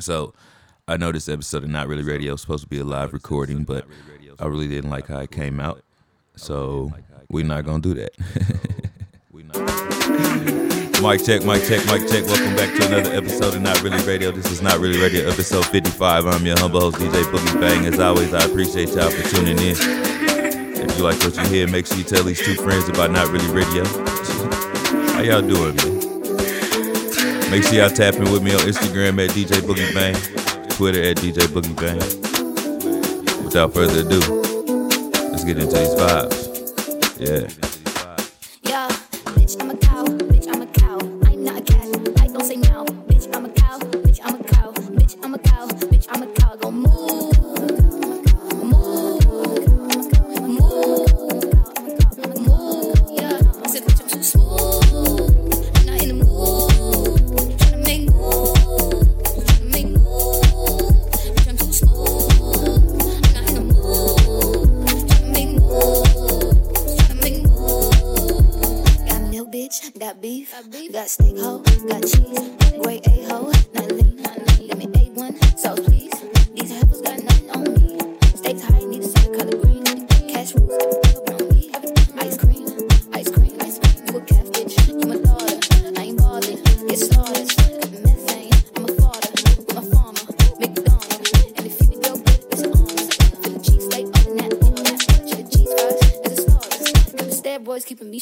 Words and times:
So 0.00 0.34
I 0.88 0.96
know 0.96 1.12
this 1.12 1.28
episode 1.28 1.64
of 1.64 1.70
Not 1.70 1.88
Really 1.88 2.02
Radio 2.02 2.34
is 2.34 2.40
supposed 2.40 2.64
to 2.64 2.68
be 2.68 2.78
a 2.78 2.84
live 2.84 3.12
recording, 3.12 3.64
but 3.64 3.86
I 4.38 4.46
really 4.46 4.68
didn't 4.68 4.90
like 4.90 5.06
how 5.06 5.20
it 5.20 5.30
came 5.30 5.60
out. 5.60 5.82
So 6.36 6.92
we're 7.28 7.44
not 7.44 7.64
gonna 7.64 7.80
do 7.80 7.94
that. 7.94 8.12
Mic 11.02 11.24
check, 11.24 11.44
Mic 11.46 11.62
check, 11.64 11.84
Mic 11.86 12.06
check. 12.08 12.26
Welcome 12.26 12.56
back 12.56 12.76
to 12.76 12.86
another 12.86 13.14
episode 13.14 13.54
of 13.54 13.62
Not 13.62 13.80
Really 13.82 14.02
Radio. 14.04 14.30
This 14.30 14.52
is 14.52 14.60
Not 14.60 14.80
Really 14.80 15.00
Radio, 15.00 15.26
episode 15.28 15.64
55. 15.66 16.26
I'm 16.26 16.44
your 16.44 16.58
humble 16.58 16.80
host, 16.80 16.98
DJ 16.98 17.22
Boogie 17.24 17.60
Bang. 17.60 17.86
As 17.86 17.98
always, 17.98 18.34
I 18.34 18.44
appreciate 18.44 18.90
y'all 18.90 19.10
for 19.10 19.22
tuning 19.34 19.58
in. 19.58 19.76
If 19.76 20.98
you 20.98 21.04
like 21.04 21.18
what 21.20 21.36
you 21.36 21.44
hear, 21.44 21.66
make 21.68 21.86
sure 21.86 21.96
you 21.96 22.04
tell 22.04 22.22
these 22.22 22.40
two 22.44 22.54
friends 22.54 22.88
about 22.90 23.12
Not 23.12 23.28
Really 23.28 23.50
Radio. 23.50 23.84
How 25.14 25.22
y'all 25.22 25.40
doing, 25.40 25.74
man? 25.76 26.09
Make 27.50 27.64
sure 27.64 27.74
y'all 27.74 27.90
tap 27.90 28.14
in 28.14 28.30
with 28.30 28.44
me 28.44 28.54
on 28.54 28.60
Instagram 28.60 29.22
at 29.24 29.30
DJ 29.30 29.60
Boogie 29.60 29.92
Bang, 29.92 30.14
Twitter 30.70 31.02
at 31.02 31.16
DJ 31.16 31.48
Boogie 31.48 31.74
Bang. 31.76 31.98
Without 33.44 33.74
further 33.74 34.06
ado, 34.06 34.20
let's 35.32 35.44
get 35.44 35.58
into 35.58 35.74
these 35.74 35.94
vibes. 35.96 37.18
Yeah. 37.18 37.69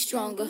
stronger. 0.09 0.48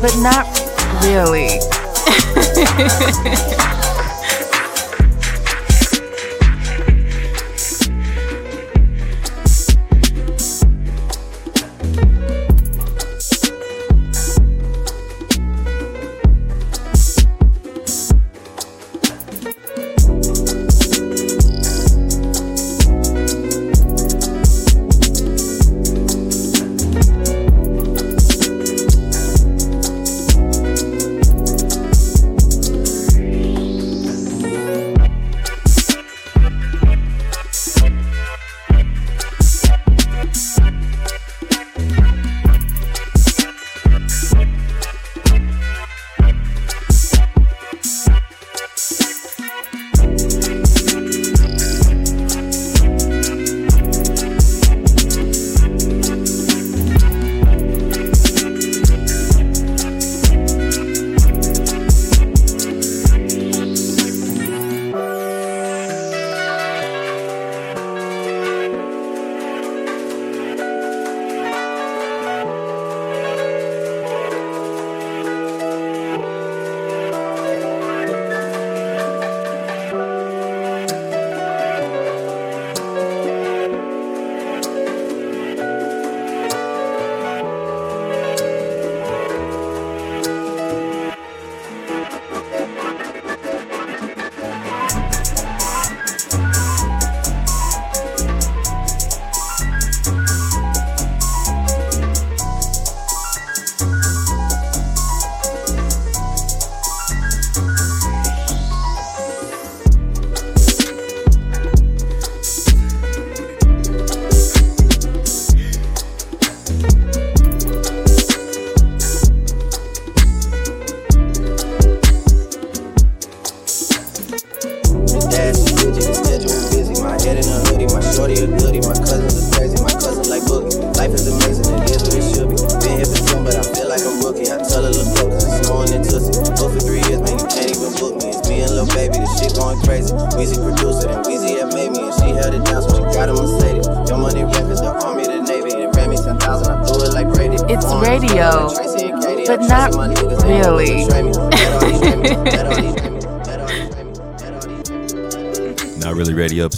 but 0.00 0.16
not 0.18 0.46
really. 1.04 1.60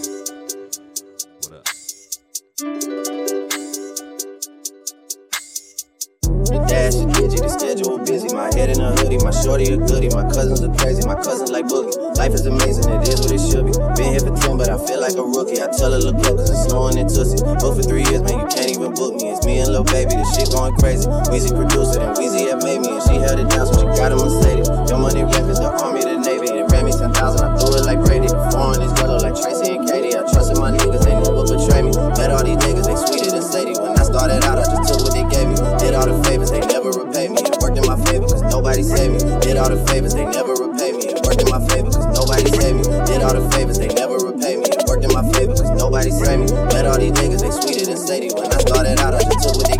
The 6.43 6.59
dash 6.69 6.93
is 6.93 7.05
dingy, 7.17 7.39
the 7.39 7.49
schedule 7.49 7.97
busy. 8.03 8.29
My 8.35 8.51
head 8.53 8.69
in 8.69 8.77
a 8.77 8.91
hoodie, 8.99 9.17
my 9.23 9.31
shorty 9.31 9.71
a 9.73 9.77
goodie. 9.77 10.11
My 10.11 10.27
cousins 10.27 10.61
are 10.61 10.75
crazy, 10.75 11.01
my 11.07 11.15
cousins 11.15 11.49
like 11.49 11.65
boogie. 11.65 11.95
Life 12.19 12.35
is 12.35 12.45
amazing, 12.45 12.91
it 12.91 13.07
is 13.07 13.23
what 13.23 13.31
it 13.31 13.39
should 13.39 13.63
be. 13.63 13.73
Been 13.95 14.11
here 14.11 14.19
for 14.19 14.35
10, 14.35 14.59
but 14.59 14.67
I 14.67 14.77
feel 14.83 14.99
like 14.99 15.15
a 15.15 15.23
rookie. 15.23 15.63
I 15.63 15.71
tell 15.71 15.95
her, 15.95 16.03
look 16.03 16.19
up, 16.27 16.35
cause 16.35 16.51
it's 16.51 16.67
snowing 16.67 16.99
in 16.99 17.07
Tussie. 17.07 17.39
Booked 17.41 17.79
for 17.79 17.85
three 17.87 18.03
years, 18.11 18.21
man, 18.27 18.43
you 18.43 18.47
can't 18.51 18.67
even 18.67 18.91
book 18.91 19.15
me. 19.15 19.31
It's 19.31 19.47
me 19.47 19.63
and 19.63 19.71
Lil 19.71 19.87
Baby, 19.87 20.19
this 20.19 20.35
shit 20.35 20.51
going 20.51 20.75
crazy. 20.75 21.07
Weezy 21.31 21.55
produced 21.55 21.95
it, 21.95 22.03
and 22.03 22.11
Weezy 22.19 22.51
have 22.51 22.59
made 22.59 22.82
me, 22.82 22.82
and 22.82 22.82
she 23.13 23.21
held 23.21 23.39
it 23.39 23.49
down, 23.49 23.67
so 23.69 23.77
she 23.77 23.85
got 23.93 24.11
a 24.11 24.17
Mercedes. 24.17 24.69
Your 24.89 24.97
money 24.97 25.21
records, 25.21 25.61
the 25.61 25.69
army, 25.69 26.01
the 26.01 26.17
navy. 26.17 26.49
It 26.49 26.65
ran 26.73 26.85
me 26.85 26.91
10,000, 26.91 27.13
I 27.13 27.47
threw 27.61 27.77
it 27.77 27.85
like 27.85 28.01
Brady. 28.01 28.29
Foreign 28.49 28.81
is 28.81 28.93
yellow 28.97 29.21
like 29.21 29.37
Tracy 29.37 29.77
and 29.77 29.85
Katie. 29.85 30.17
I 30.17 30.25
trusted 30.33 30.57
my 30.57 30.73
niggas, 30.73 31.05
they 31.05 31.13
never 31.13 31.45
betray 31.45 31.85
me. 31.85 31.93
Met 32.17 32.33
all 32.33 32.41
these 32.41 32.57
niggas, 32.57 32.89
they 32.89 32.97
sweeter 32.97 33.29
than 33.37 33.45
Sadie. 33.45 33.77
When 33.77 33.93
I 33.93 34.03
started 34.03 34.41
out, 34.49 34.57
I 34.57 34.65
just 34.65 34.89
took 34.89 34.99
what 35.05 35.13
they 35.13 35.25
gave 35.29 35.45
me. 35.45 35.57
Did 35.77 35.93
all 35.93 36.09
the 36.09 36.17
favors, 36.25 36.49
they 36.49 36.63
never 36.65 36.89
repay 36.89 37.29
me. 37.29 37.37
It 37.37 37.57
worked 37.61 37.77
in 37.77 37.85
my 37.85 37.97
favor, 38.09 38.25
cause 38.25 38.45
nobody 38.49 38.81
saved 38.81 39.13
me. 39.13 39.19
Did 39.45 39.57
all 39.61 39.69
the 39.69 39.79
favors, 39.85 40.13
they 40.17 40.25
never 40.25 40.53
repay 40.57 40.91
me. 40.97 41.03
It 41.13 41.21
worked 41.21 41.41
in 41.41 41.49
my 41.53 41.61
favor, 41.69 41.91
cause 41.93 42.09
nobody 42.17 42.49
saved 42.49 42.77
me. 42.81 42.85
Did 43.05 43.21
all 43.21 43.35
the 43.37 43.43
favors, 43.53 43.77
they 43.77 43.91
never 43.93 44.17
repay 44.17 44.57
me. 44.57 44.65
It 44.73 44.81
worked 44.89 45.05
in 45.05 45.13
my 45.13 45.23
favor, 45.37 45.53
cause 45.53 45.73
nobody 45.77 46.09
saved 46.09 46.41
me. 46.41 46.47
Met 46.73 46.89
all 46.89 46.97
these 46.97 47.13
niggas, 47.13 47.41
they 47.45 47.53
sweeter 47.53 47.85
than 47.85 47.99
Sadie. 48.01 48.33
When 48.33 48.49
I 48.49 48.57
started 48.57 48.97
out, 48.97 49.13
I 49.13 49.21
just 49.21 49.45
took 49.45 49.55
what 49.61 49.69
they 49.69 49.72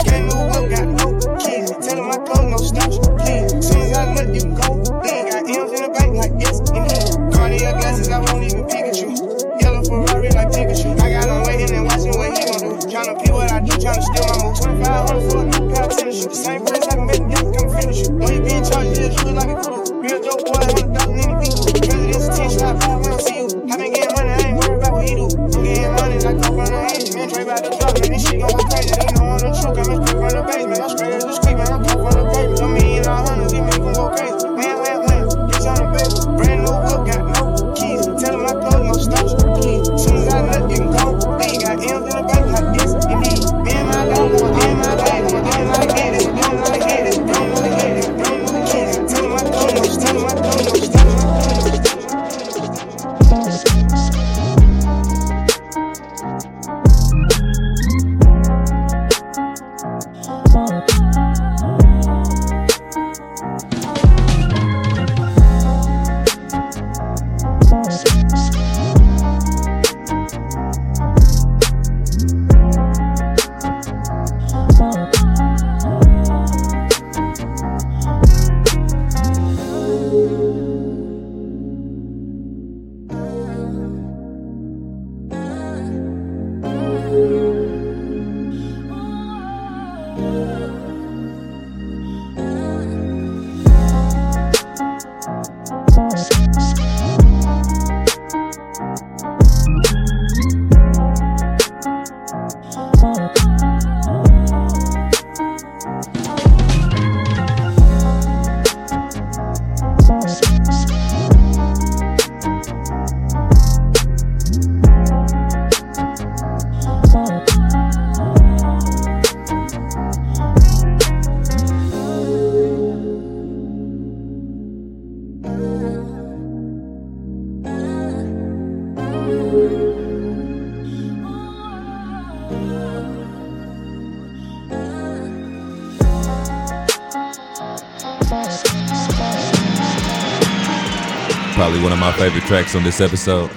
Probably 141.56 141.81
one 141.81 141.92
of 141.92 141.99
my 141.99 142.11
favorite 142.13 142.44
tracks 142.44 142.75
on 142.75 142.83
this 142.83 143.01
episode. 143.01 143.49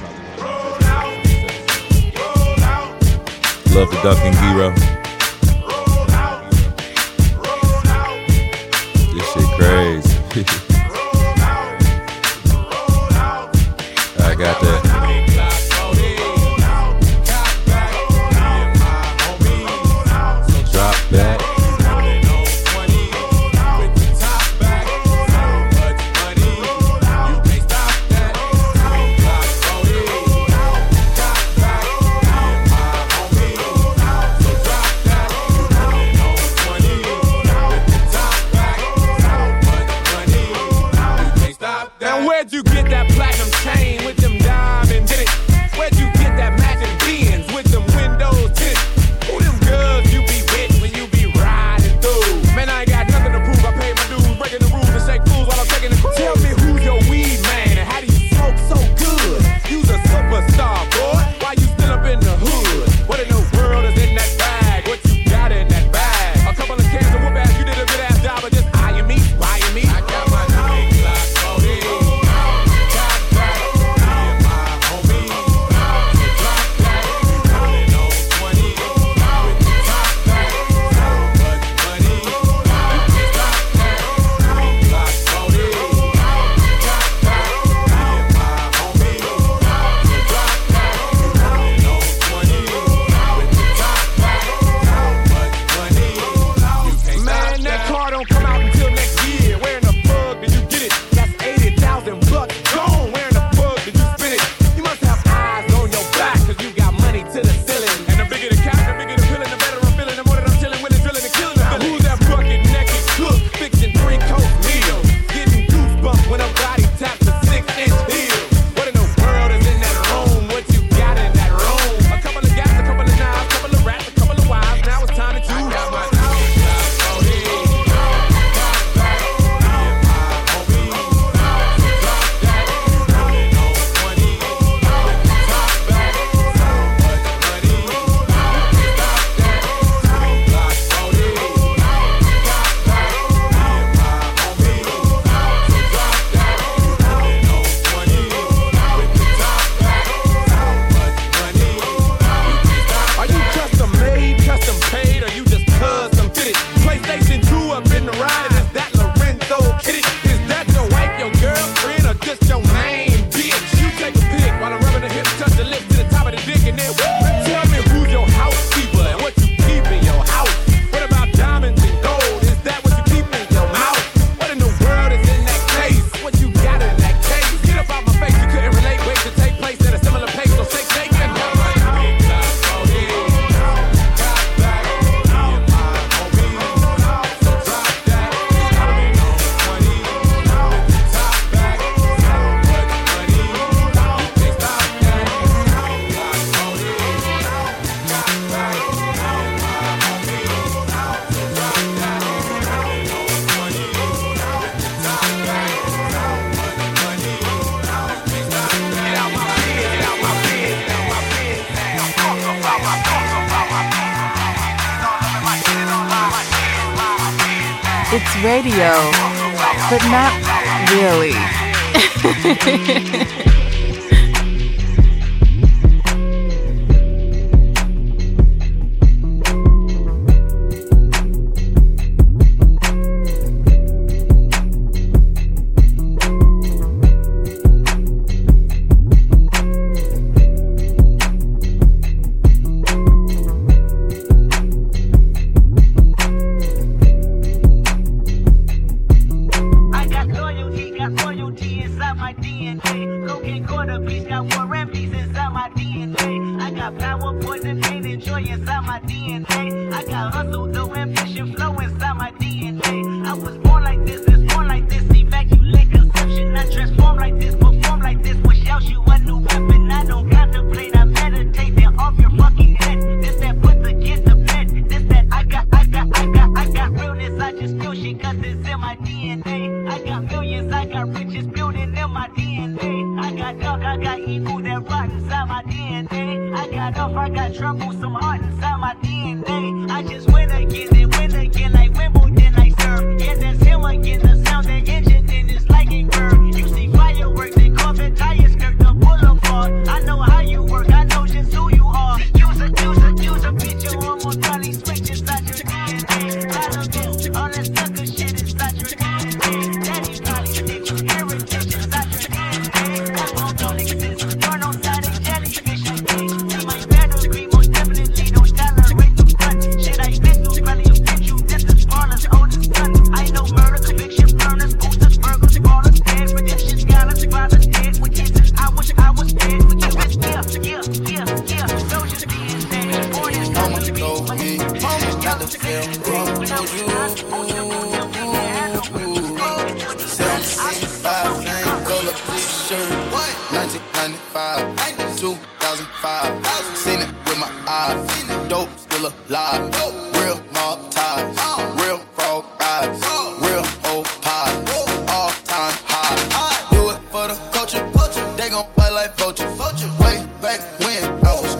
Love 3.74 3.90
the 3.90 4.00
Duncan 4.02 4.32
Giro. 4.40 4.74
This 9.14 9.26
shit 9.32 10.44
crazy. 10.44 10.62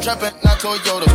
Trapping, 0.07 0.39
not 0.45 0.61
Toyota. 0.61 1.09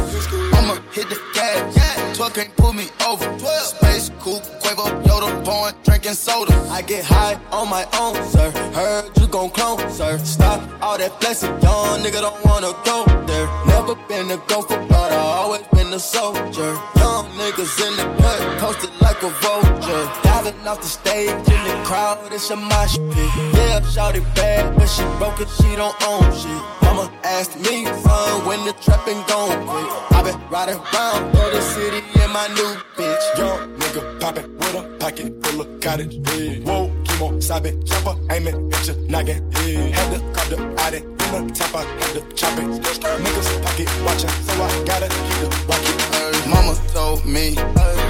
I'ma 0.54 0.76
hit 0.92 1.08
the 1.08 1.18
gas. 1.34 2.18
12 2.18 2.34
can't 2.34 2.56
pull 2.58 2.74
me 2.74 2.88
over. 3.08 3.26
Space 3.40 4.12
coupe, 4.20 4.44
Quavo, 4.62 4.86
Yoda, 5.04 5.30
born 5.46 5.74
drinking 5.84 6.14
soda. 6.14 6.54
I 6.70 6.82
get 6.82 7.06
high 7.06 7.40
on 7.54 7.70
my 7.70 7.86
own, 7.98 8.16
sir. 8.28 8.52
Heard 8.76 9.18
you 9.18 9.28
gon' 9.28 9.50
clone, 9.52 9.80
sir. 9.90 10.18
Stop 10.20 10.60
all 10.82 10.98
that 10.98 11.18
blessing, 11.22 11.52
young 11.62 12.04
nigga 12.04 12.20
don't 12.20 12.44
wanna 12.44 12.74
go 12.84 13.06
there. 13.28 13.48
Never 13.66 13.96
been 14.10 14.30
a 14.30 14.38
gopher, 14.50 14.86
but 14.90 15.14
I 15.14 15.22
always 15.40 15.62
been 15.74 15.81
a 15.94 16.00
soldier. 16.00 16.74
Young 16.96 17.26
niggas 17.38 17.76
in 17.86 17.98
the 17.98 18.04
cut, 18.22 18.60
posted 18.60 18.92
like 19.02 19.22
a 19.24 19.30
vulture. 19.42 20.04
Diving 20.24 20.68
off 20.68 20.82
the 20.82 20.88
stage 20.88 21.30
in 21.30 21.62
the 21.68 21.84
crowd, 21.86 22.18
it's 22.32 22.50
a 22.50 22.56
mosh 22.56 22.98
pit. 22.98 23.32
Yeah, 23.54 23.82
shouted 23.90 24.24
bad, 24.36 24.78
but 24.78 24.88
she 24.88 25.04
broke 25.18 25.42
it, 25.42 25.50
she 25.50 25.76
don't 25.76 25.96
own 26.04 26.24
shit. 26.36 26.62
Mama 26.84 27.12
asked 27.24 27.58
me, 27.60 27.86
son, 27.86 28.46
when 28.46 28.64
the 28.66 28.74
trapping 28.82 29.22
gon' 29.28 29.68
quit. 29.68 29.88
I 30.12 30.22
been 30.24 30.50
riding 30.50 30.76
around 30.76 31.32
through 31.32 31.52
the 31.52 31.62
city 31.62 31.98
in 32.22 32.30
my 32.32 32.48
new 32.48 32.72
bitch. 32.96 33.38
Young 33.38 33.76
nigga 33.80 34.20
poppin' 34.20 34.58
with 34.58 34.76
a 34.76 34.98
pocket 35.00 35.46
full 35.46 35.62
of 35.62 35.80
cottage. 35.82 36.16
Yeah. 36.16 36.60
Whoa, 36.68 36.92
Kemosabe, 37.04 37.88
chopper, 37.88 38.18
aiming 38.32 38.72
your 38.86 38.96
noggin. 39.10 39.52
Yeah. 39.66 39.96
Had 39.96 40.20
to 40.20 40.34
cop 40.34 40.48
the 40.48 40.82
addict, 40.82 41.21
in 41.36 41.48
the 41.48 41.54
top, 41.54 41.76
I 41.76 41.84
had 41.84 42.14
to 42.16 42.22
chop 42.36 42.58
it. 42.58 42.66
Niggas 42.66 43.64
pocket 43.64 43.90
watchin', 44.06 44.30
so 44.30 44.54
I 44.64 44.84
gotta 44.86 45.08
keep 45.08 45.38
the 45.40 45.48
rocket. 45.68 46.48
Mama 46.48 46.76
told 46.94 47.26
me 47.26 47.56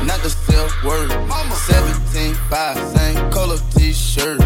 not 0.05 0.19
to 0.21 0.29
sell 0.29 0.67
word. 0.85 1.09
17 1.09 2.35
5, 2.35 2.77
same 2.97 3.31
color 3.31 3.57
t-shirt. 3.75 4.39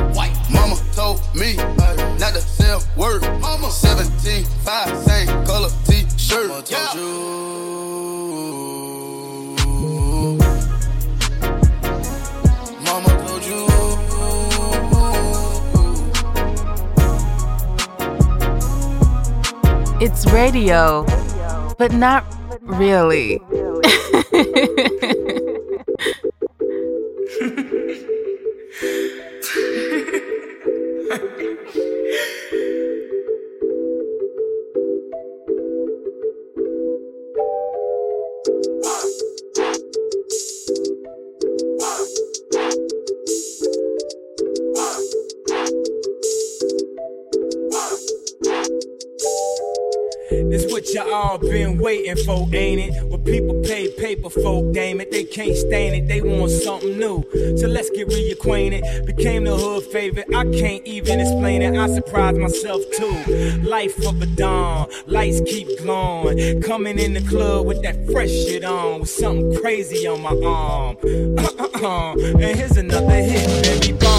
Mama 0.49 0.75
told 0.93 1.21
me 1.35 1.55
not 1.55 2.33
to 2.33 2.41
sell 2.41 2.83
word. 2.97 3.23
17 3.23 4.43
5, 4.43 4.97
same 5.03 5.27
color 5.45 5.69
t-shirt. 5.85 6.47
Mama 6.49 6.61
told 6.63 6.95
you. 6.95 7.35
It's 20.01 20.25
radio, 20.31 21.05
but 21.77 21.93
not 21.93 22.25
really. 22.61 23.41
This 50.55 50.71
what 50.71 50.87
you 50.93 51.01
all 51.13 51.37
been 51.37 51.79
waiting 51.79 52.15
for, 52.23 52.47
ain't 52.55 52.79
it? 52.79 53.03
What 53.07 53.25
people 53.25 53.61
pay 53.65 53.91
paper 53.97 54.29
for, 54.29 54.71
damn 54.71 55.01
it, 55.01 55.11
they 55.11 55.25
can't 55.25 55.53
stand 55.53 55.95
it. 55.95 56.07
They 56.07 56.21
want 56.21 56.49
something 56.49 56.97
new, 56.97 57.25
so 57.57 57.67
let's 57.67 57.89
get 57.89 58.07
reacquainted. 58.07 59.05
Became 59.05 59.43
the 59.43 59.57
hood 59.57 59.83
favorite, 59.83 60.33
I 60.33 60.45
can't 60.45 60.87
even 60.87 61.19
explain 61.19 61.61
it. 61.61 61.77
I 61.77 61.93
surprised 61.93 62.37
myself 62.37 62.83
too. 62.95 63.59
Life 63.63 63.97
of 64.07 64.21
a 64.21 64.27
dawn, 64.27 64.87
lights 65.07 65.41
keep 65.41 65.67
glowing. 65.79 66.61
Coming 66.61 66.99
in 66.99 67.15
the 67.15 67.21
club 67.23 67.65
with 67.65 67.81
that 67.83 68.09
fresh 68.09 68.31
shit 68.31 68.63
on, 68.63 69.01
with 69.01 69.09
something 69.09 69.59
crazy 69.59 70.07
on 70.07 70.21
my 70.21 70.41
arm. 70.47 70.95
and 71.03 72.57
here's 72.57 72.77
another 72.77 73.11
hit, 73.11 73.81
baby. 73.81 74.14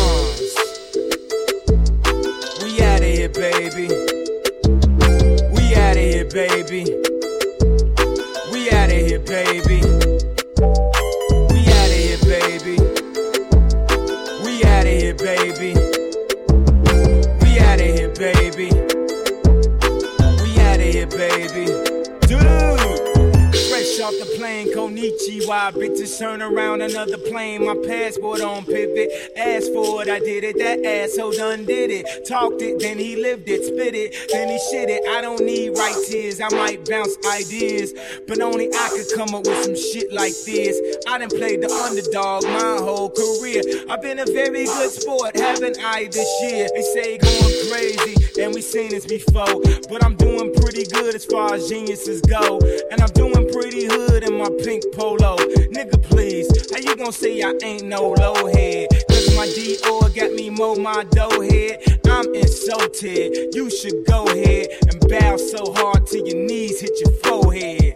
Konichiwa. 25.71 25.87
Bitches 25.87 26.19
turn 26.19 26.43
around 26.43 26.83
another 26.83 27.19
plane. 27.19 27.65
My 27.65 27.75
passport 27.87 28.41
on 28.41 28.65
pivot. 28.65 29.11
Asked 29.37 29.73
for 29.73 30.03
it, 30.03 30.09
I 30.09 30.19
did 30.19 30.45
it. 30.45 30.59
That 30.59 30.85
asshole 30.85 31.33
done 31.33 31.65
did 31.65 31.91
it. 31.91 32.27
Talked 32.27 32.63
it, 32.63 32.79
then 32.81 32.99
he 32.99 33.17
lived 33.17 33.49
it. 33.49 33.65
Spit 33.65 33.95
it, 33.95 34.15
then 34.33 34.49
he 34.49 34.59
shit 34.71 34.89
it. 34.89 35.03
I 35.09 35.21
don't 35.21 35.45
need 35.45 35.71
right 35.71 35.97
tears. 36.09 36.41
I 36.41 36.49
might 36.51 36.89
bounce 36.89 37.17
ideas, 37.27 37.93
but 38.27 38.41
only 38.41 38.69
I 38.69 38.89
could 38.91 39.07
come 39.17 39.35
up 39.35 39.47
with 39.47 39.65
some 39.65 39.77
shit 39.77 40.13
like 40.13 40.35
this. 40.45 40.81
I 41.09 41.19
done 41.19 41.29
played 41.29 41.63
the 41.63 41.71
underdog 41.71 42.43
my 42.45 42.83
whole 42.83 43.11
career. 43.11 43.63
I've 43.89 44.03
been 44.03 44.19
a 44.19 44.27
very 44.27 44.65
good 44.65 44.91
sport, 44.91 45.37
haven't 45.37 45.79
I 45.81 46.09
this 46.11 46.29
year? 46.43 46.67
They 46.75 46.83
say 46.83 47.19
going 47.19 47.71
crazy, 47.71 48.43
and 48.43 48.53
we 48.53 48.61
seen 48.61 48.91
this 48.91 49.07
before. 49.07 49.63
But 49.89 50.05
I'm 50.05 50.17
doing 50.17 50.53
pretty 50.55 50.85
good 50.85 51.15
as 51.15 51.25
far 51.25 51.55
as 51.55 51.69
geniuses 51.69 52.21
go. 52.23 52.59
And 52.91 53.01
I'm 53.01 53.13
doing 53.15 53.49
pretty 53.53 53.87
hood 53.87 54.25
in 54.25 54.37
my 54.37 54.51
pink 54.65 54.83
polo. 54.95 55.37
Nigga, 55.71 56.03
please, 56.03 56.51
how 56.73 56.79
you 56.79 56.97
gonna 56.97 57.13
say 57.13 57.41
I 57.41 57.55
ain't 57.63 57.85
no 57.85 58.11
low 58.11 58.47
head? 58.51 58.89
Cause 59.09 59.35
my 59.37 59.47
Dior 59.47 60.13
got 60.15 60.33
me 60.33 60.51
mow 60.51 60.75
my 60.75 61.05
dough 61.11 61.41
head. 61.41 61.83
I'm 62.11 62.35
insulted. 62.35 63.55
You 63.55 63.71
should 63.71 64.05
go 64.07 64.25
ahead 64.27 64.67
and 64.91 65.01
bow 65.09 65.37
so 65.37 65.73
hard 65.73 66.07
till 66.09 66.27
your 66.27 66.47
knees 66.47 66.81
hit 66.81 66.99
your 67.01 67.13
forehead. 67.23 67.95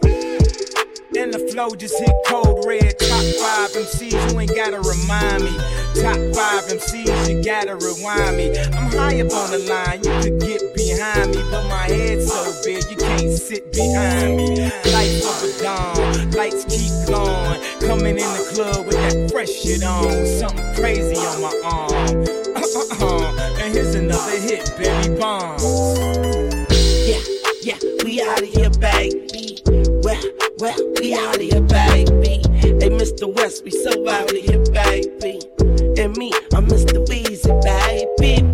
And 1.17 1.33
the 1.33 1.39
flow 1.39 1.75
just 1.75 1.99
hit 1.99 2.15
cold 2.25 2.63
red. 2.65 2.97
Top 2.97 3.25
five 3.35 3.69
MCs, 3.71 4.31
you 4.31 4.39
ain't 4.39 4.55
gotta 4.55 4.79
remind 4.79 5.43
me. 5.43 5.51
Top 5.99 6.15
five 6.31 6.63
MCs, 6.71 7.27
you 7.29 7.43
gotta 7.43 7.75
rewind 7.75 8.37
me. 8.37 8.57
I'm 8.71 8.89
high 8.89 9.19
up 9.19 9.33
on 9.33 9.51
the 9.51 9.59
line, 9.67 9.99
you 9.99 10.13
could 10.23 10.39
get 10.39 10.61
behind 10.73 11.31
me. 11.31 11.43
But 11.51 11.67
my 11.67 11.83
head's 11.83 12.31
so 12.31 12.53
big, 12.63 12.89
you 12.89 12.95
can't 12.95 13.29
sit 13.29 13.73
behind 13.73 14.37
me. 14.37 14.71
Life 14.95 15.19
of 15.27 15.43
a 15.43 15.63
dawn, 15.63 16.31
lights 16.31 16.63
keep 16.71 16.91
glowing. 17.05 17.59
Coming 17.81 18.15
in 18.15 18.31
the 18.31 18.51
club 18.55 18.85
with 18.87 18.95
that 18.95 19.31
fresh 19.31 19.51
shit 19.51 19.83
on. 19.83 20.25
Something 20.25 20.75
crazy 20.75 21.17
on 21.17 21.41
my 21.41 21.53
arm. 21.65 22.23
and 23.59 23.73
here's 23.73 23.95
another 23.95 24.39
hit, 24.39 24.63
Barry 24.77 25.19
Bonds. 25.19 25.63
Yeah, 27.05 27.19
yeah, 27.63 27.77
we 28.05 28.21
out 28.21 28.41
of 28.41 28.47
here, 28.47 28.69
baby. 28.69 29.30
Well, 30.59 30.77
we 30.99 31.13
out 31.15 31.35
of 31.35 31.41
here, 31.41 31.61
baby. 31.61 32.41
Hey, 32.61 32.89
Mr. 32.89 33.33
West, 33.33 33.63
we 33.63 33.71
so 33.71 34.07
out 34.07 34.29
of 34.29 34.37
here, 34.37 34.63
baby. 34.71 35.39
And 35.99 36.15
me, 36.17 36.31
I'm 36.53 36.67
Mr. 36.67 37.03
Weezy, 37.07 37.49
baby. 38.17 38.47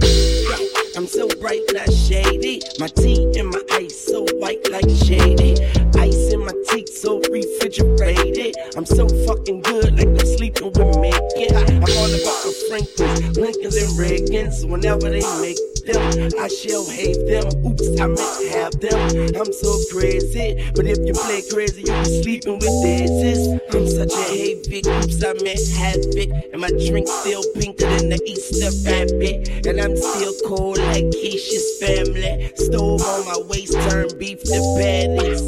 I'm 0.96 1.06
so 1.08 1.28
bright, 1.40 1.62
not 1.74 1.92
shady. 1.92 2.62
My 2.80 2.88
tea 2.88 3.32
and 3.38 3.50
my 3.50 3.62
ice 3.72 4.06
so 4.06 4.26
white 4.36 4.66
like 4.72 4.90
shady. 4.90 5.62
Ice 6.00 6.34
in 6.34 6.46
my 6.46 6.54
teeth 6.70 6.90
so 6.90 7.20
refrigerated. 7.30 8.56
I'm 8.76 8.86
so 8.86 9.08
fucking 9.28 9.62
good, 9.62 9.98
like 9.98 10.08
I'm 10.08 10.26
sleeping 10.38 10.72
with 10.72 10.98
me. 10.98 11.12
I'm 11.12 11.84
all 11.84 12.14
about 12.16 12.40
the 12.44 12.66
Franklins, 12.70 13.38
Lincolns, 13.38 13.76
and 13.76 13.92
Reagans. 14.00 14.68
Whenever 14.68 15.10
they 15.10 15.22
make 15.42 15.58
them, 15.88 16.30
I 16.40 16.48
shall 16.48 16.86
have 16.86 17.22
them. 17.26 17.48
Oops, 17.66 17.88
I 18.00 18.08
meant 18.08 18.54
have 18.54 18.76
them. 18.80 19.36
I'm 19.36 19.54
so 19.54 19.80
crazy, 19.92 20.70
but 20.76 20.86
if 20.86 21.00
you 21.00 21.14
play 21.14 21.42
crazy, 21.50 21.82
you 21.82 21.96
be 22.04 22.22
sleeping 22.22 22.60
with 22.60 22.76
daisies. 22.84 23.48
I'm 23.74 23.88
such 23.88 24.14
a 24.14 24.24
havoc. 24.28 24.86
Oops, 24.86 25.24
I 25.24 25.34
meant 25.42 25.68
havoc, 25.72 26.30
and 26.52 26.62
my 26.62 26.70
drink 26.70 27.08
still 27.08 27.44
pinker 27.56 27.88
than 27.88 28.10
the 28.10 28.20
Easter 28.26 28.72
rabbit, 28.86 29.66
and 29.66 29.80
I'm 29.80 29.96
still 29.96 30.34
cold 30.46 30.78
like 30.78 31.06
Keisha's 31.16 31.80
family. 31.80 32.52
Stove 32.56 33.02
on 33.02 33.26
my 33.26 33.38
waist, 33.48 33.74
turn 33.90 34.10
beef 34.20 34.44
to 34.44 34.60
patties, 34.78 35.42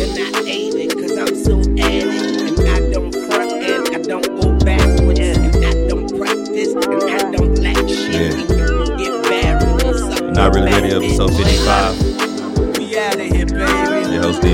and 0.00 0.36
I 0.36 0.42
ate 0.46 0.74
it 0.74 0.94
'cause 0.94 1.16
I'm 1.16 1.34
so 1.44 1.60
addict, 1.82 2.49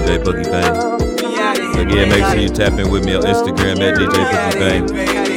DJ 0.07 0.23
Boogie 0.23 0.51
Bang. 0.51 0.73
We 1.17 1.39
out 1.41 1.59
of 1.59 1.75
here. 1.75 1.83
Again, 1.87 2.09
make 2.09 2.25
sure 2.27 2.37
you 2.39 2.49
tap 2.49 2.79
in 2.79 2.91
with 2.91 3.05
me 3.05 3.15
on 3.17 3.23
Instagram 3.23 3.81
at 3.81 3.99
DJ 3.99 4.07
Boogie 4.09 4.59
Bang. 4.61 4.87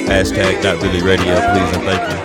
Hashtag 0.07 0.63
Not 0.63 0.81
Really 0.83 1.01
Radio, 1.01 1.33
please 1.51 1.71
and 1.75 1.83
thank 1.83 2.01
you. 2.09 2.17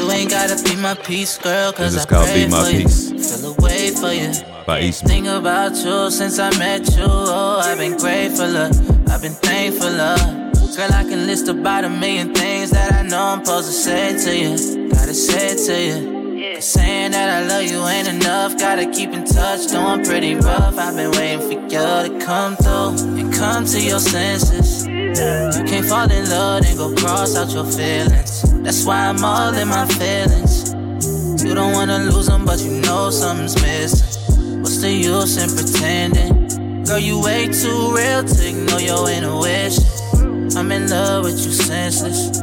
You 0.00 0.10
ain't 0.10 0.30
gotta 0.30 0.62
be 0.62 0.76
my 0.76 0.94
peace, 0.94 1.38
girl, 1.38 1.72
cause 1.72 1.94
This 1.94 2.02
is 2.02 2.06
I 2.06 2.10
called 2.10 2.26
pray 2.28 2.44
Be 2.44 2.50
My 2.50 2.64
for 2.64 2.70
Peace. 2.70 3.10
you. 3.10 3.18
Feel 3.18 3.52
a 3.52 3.62
way 3.62 3.90
for 3.90 4.12
you. 4.12 4.32
By 4.66 4.80
Eastman. 4.82 5.10
Think 5.10 5.26
about 5.26 5.74
you 5.74 6.10
since 6.10 6.38
I 6.38 6.50
met 6.58 6.86
you. 6.96 7.04
Oh, 7.06 7.60
I've 7.64 7.78
been 7.78 7.96
grateful, 7.96 8.54
uh, 8.56 8.68
I've 9.08 9.22
been 9.22 9.32
thankful, 9.32 9.88
uh. 9.88 10.16
Girl, 10.76 10.90
I 10.92 11.04
can 11.04 11.26
list 11.26 11.48
about 11.48 11.84
a 11.84 11.90
million 11.90 12.34
things 12.34 12.70
that 12.70 12.92
I 12.92 13.02
know 13.02 13.20
I'm 13.22 13.44
supposed 13.44 13.66
to 13.68 13.72
say 13.72 14.16
to 14.24 14.36
you. 14.38 14.88
Gotta 14.90 15.12
say 15.14 15.48
it 15.52 15.66
to 15.66 15.74
you. 15.82 16.11
Saying 16.72 17.10
that 17.10 17.28
I 17.28 17.46
love 17.46 17.70
you 17.70 17.86
ain't 17.86 18.08
enough. 18.08 18.56
Gotta 18.56 18.90
keep 18.90 19.10
in 19.10 19.26
touch, 19.26 19.66
doing 19.66 20.02
pretty 20.06 20.36
rough. 20.36 20.78
I've 20.78 20.96
been 20.96 21.10
waiting 21.10 21.40
for 21.40 21.52
you 21.52 21.68
to 21.68 22.18
come 22.24 22.56
through 22.56 23.20
and 23.20 23.30
come 23.30 23.66
to 23.66 23.78
your 23.78 23.98
senses. 23.98 24.86
You 24.86 25.64
can't 25.68 25.84
fall 25.84 26.10
in 26.10 26.30
love 26.30 26.64
and 26.64 26.78
go 26.78 26.94
cross 26.94 27.36
out 27.36 27.50
your 27.52 27.66
feelings. 27.66 28.42
That's 28.64 28.86
why 28.86 29.06
I'm 29.08 29.22
all 29.22 29.52
in 29.52 29.68
my 29.68 29.86
feelings. 29.86 30.72
You 31.44 31.54
don't 31.54 31.74
wanna 31.74 31.98
lose 31.98 32.28
them, 32.28 32.46
but 32.46 32.58
you 32.64 32.80
know 32.80 33.10
something's 33.10 33.60
missing. 33.60 34.62
What's 34.62 34.80
the 34.80 34.90
use 34.90 35.36
in 35.36 35.50
pretending? 35.54 36.84
Girl, 36.84 36.98
you 36.98 37.20
way 37.20 37.48
too 37.48 37.94
real 37.94 38.24
to 38.24 38.48
ignore 38.48 38.80
your 38.80 39.10
intuition. 39.10 40.56
I'm 40.56 40.72
in 40.72 40.88
love 40.88 41.24
with 41.24 41.38
you 41.44 41.52
senseless. 41.52 42.40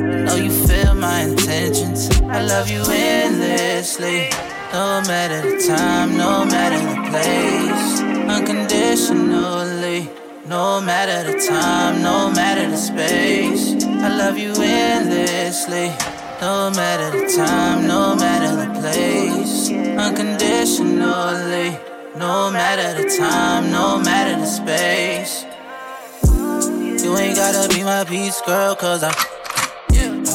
Know 0.00 0.36
you 0.36 0.50
feel 0.50 0.94
my 0.94 1.22
intentions. 1.22 2.08
I 2.22 2.42
love 2.42 2.70
you 2.70 2.82
endlessly. 2.88 4.30
No 4.72 5.02
matter 5.06 5.42
the 5.42 5.58
time, 5.66 6.16
no 6.16 6.44
matter 6.44 6.78
the 6.78 7.10
place. 7.10 8.00
Unconditionally. 8.28 10.08
No 10.46 10.80
matter 10.80 11.24
the 11.30 11.38
time, 11.46 12.00
no 12.02 12.30
matter 12.30 12.70
the 12.70 12.76
space. 12.76 13.74
I 13.84 14.08
love 14.16 14.38
you 14.38 14.54
endlessly. 14.54 15.92
No 16.40 16.70
matter 16.70 17.10
the 17.18 17.26
time, 17.36 17.86
no 17.88 18.14
matter 18.14 18.54
the 18.54 18.68
place. 18.80 19.70
Unconditionally. 19.70 21.76
No 22.16 22.50
matter 22.52 22.94
the 23.02 23.08
time, 23.18 23.70
no 23.72 23.98
matter 23.98 24.38
the 24.40 24.46
space. 24.46 25.44
You 27.02 27.16
ain't 27.16 27.34
gotta 27.36 27.68
be 27.74 27.82
my 27.82 28.04
peace, 28.04 28.40
girl, 28.42 28.76
cause 28.76 29.02
I 29.02 29.10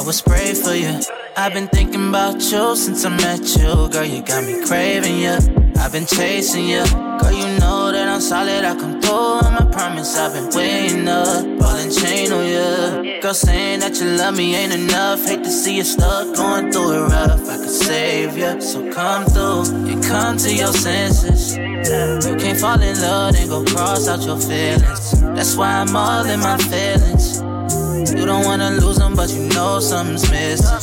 would 0.06 0.16
spray 0.16 0.54
for 0.54 0.74
you. 0.74 1.00
I've 1.38 1.54
been 1.54 1.68
thinking 1.68 2.10
about 2.10 2.36
you 2.36 2.76
since 2.76 3.06
I 3.06 3.10
met 3.10 3.42
you. 3.56 3.90
Girl, 3.90 4.04
you 4.04 4.22
got 4.22 4.44
me 4.44 4.66
craving 4.66 5.18
you. 5.18 5.38
I've 5.78 5.92
been 5.92 6.06
chasing 6.06 6.68
you. 6.68 6.84
Girl, 7.20 7.32
you 7.32 7.48
know 7.60 7.92
that 7.92 8.08
I'm 8.10 8.20
solid. 8.20 8.66
I 8.66 8.76
come 8.76 9.02
through 9.02 9.14
on 9.14 9.54
my 9.54 9.66
promise. 9.72 10.18
I've 10.18 10.34
been 10.34 10.50
waiting 10.56 11.08
up. 11.08 11.60
Ball 11.60 11.90
chain 11.90 12.32
on 12.32 12.46
you. 12.46 13.22
Girl, 13.22 13.34
saying 13.34 13.80
that 13.80 14.00
you 14.00 14.08
love 14.18 14.36
me 14.36 14.56
ain't 14.56 14.74
enough. 14.74 15.26
Hate 15.26 15.44
to 15.44 15.50
see 15.50 15.78
you 15.78 15.84
stuck 15.84 16.36
going 16.36 16.72
through 16.72 16.92
it 16.94 17.08
rough. 17.10 17.48
I 17.48 17.58
could 17.58 17.70
save 17.70 18.38
you. 18.38 18.60
So 18.62 18.92
come 18.92 19.26
through 19.26 19.64
and 19.90 20.04
come 20.04 20.38
to 20.38 20.54
your 20.54 20.74
senses. 20.74 21.56
You 21.56 22.36
can't 22.36 22.60
fall 22.60 22.82
in 22.82 23.00
love 23.00 23.36
and 23.36 23.50
go 23.50 23.64
cross 23.64 24.08
out 24.08 24.22
your 24.24 24.40
feelings. 24.40 25.22
That's 25.22 25.56
why 25.56 25.72
I'm 25.80 25.96
all 25.96 26.26
in 26.26 26.40
my 26.40 26.58
feelings. 26.58 27.43
You 28.16 28.26
don't 28.26 28.46
wanna 28.46 28.72
lose 28.72 28.98
them, 28.98 29.16
but 29.16 29.30
you 29.34 29.48
know 29.50 29.80
something's 29.80 30.30
missing. 30.30 30.78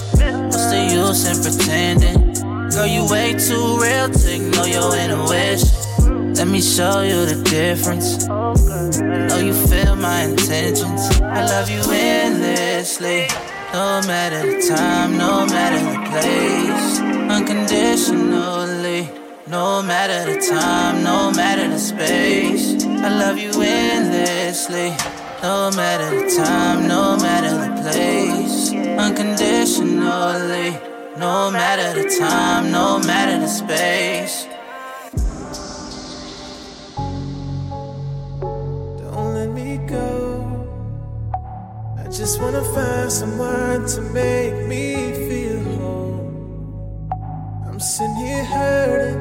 What's 0.46 0.66
the 0.66 0.88
use 0.92 1.24
in 1.30 1.36
pretending? 1.42 2.18
Girl, 2.70 2.86
you 2.86 3.08
way 3.08 3.34
too 3.34 3.78
real 3.80 4.08
to 4.10 4.34
ignore 4.34 4.66
your 4.66 4.94
intuition. 4.96 6.34
Let 6.34 6.48
me 6.48 6.60
show 6.60 7.02
you 7.02 7.26
the 7.26 7.42
difference. 7.44 8.26
Know 8.26 9.38
you 9.38 9.52
feel 9.52 9.96
my 9.96 10.22
intentions. 10.22 11.20
I 11.20 11.44
love 11.44 11.68
you 11.68 11.82
endlessly. 11.90 13.26
No 13.72 14.00
matter 14.06 14.42
the 14.42 14.66
time, 14.68 15.16
no 15.16 15.46
matter 15.46 15.78
the 15.78 15.98
place. 16.10 17.00
Unconditionally. 17.30 19.08
No 19.46 19.82
matter 19.82 20.32
the 20.32 20.40
time, 20.46 21.02
no 21.02 21.30
matter 21.32 21.68
the 21.68 21.78
space. 21.78 22.84
I 22.84 23.08
love 23.08 23.38
you 23.38 23.52
endlessly. 23.60 24.96
No 25.42 25.70
matter 25.70 26.10
the 26.20 26.36
time, 26.36 26.86
no 26.86 27.16
matter 27.16 27.48
the 27.64 27.80
place. 27.80 28.72
Unconditionally. 28.74 30.78
No 31.16 31.50
matter 31.50 32.02
the 32.02 32.14
time, 32.18 32.70
no 32.70 32.98
matter 32.98 33.38
the 33.38 33.46
space. 33.46 34.46
Don't 39.00 39.34
let 39.34 39.48
me 39.48 39.78
go. 39.86 40.68
I 41.98 42.04
just 42.10 42.38
wanna 42.42 42.62
find 42.74 43.10
someone 43.10 43.86
to 43.86 44.02
make 44.12 44.66
me 44.66 45.14
feel 45.26 45.62
whole. 45.78 47.08
I'm 47.66 47.80
sitting 47.80 48.14
here 48.16 48.44
hurting, 48.44 49.20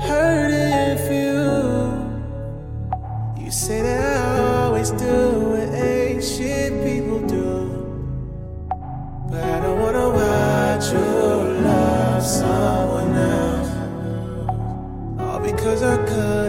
hurting 0.00 0.96
for 1.06 1.12
you 1.12 1.93
say 3.54 3.82
that 3.82 4.16
I 4.16 4.64
always 4.64 4.90
do 4.90 5.30
what 5.50 5.68
ancient 5.74 6.82
people 6.84 7.20
do. 7.20 8.66
But 9.30 9.44
I 9.44 9.60
don't 9.60 9.78
wanna 9.78 10.10
watch 10.10 10.92
you 10.92 10.98
love 11.62 12.22
someone 12.24 13.14
else. 13.14 13.70
All 15.20 15.38
because 15.38 15.82
I 15.84 15.96
could. 16.04 16.43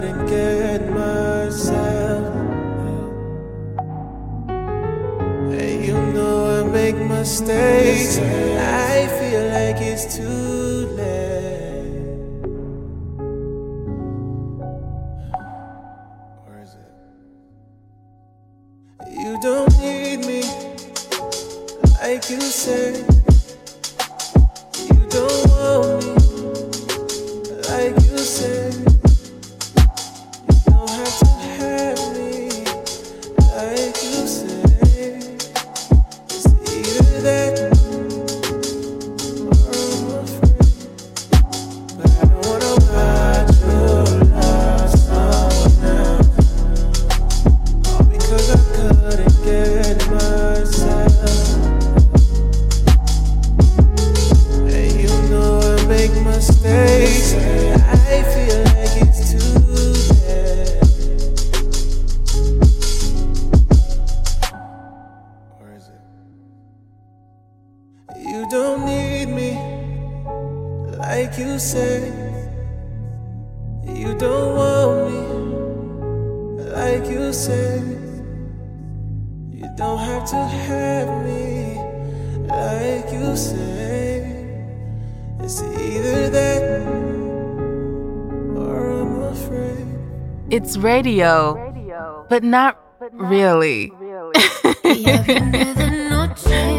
It's 90.48 90.76
radio, 90.78 92.24
but 92.28 92.44
not 92.44 92.78
really. 93.12 93.92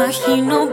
imagino 0.09 0.65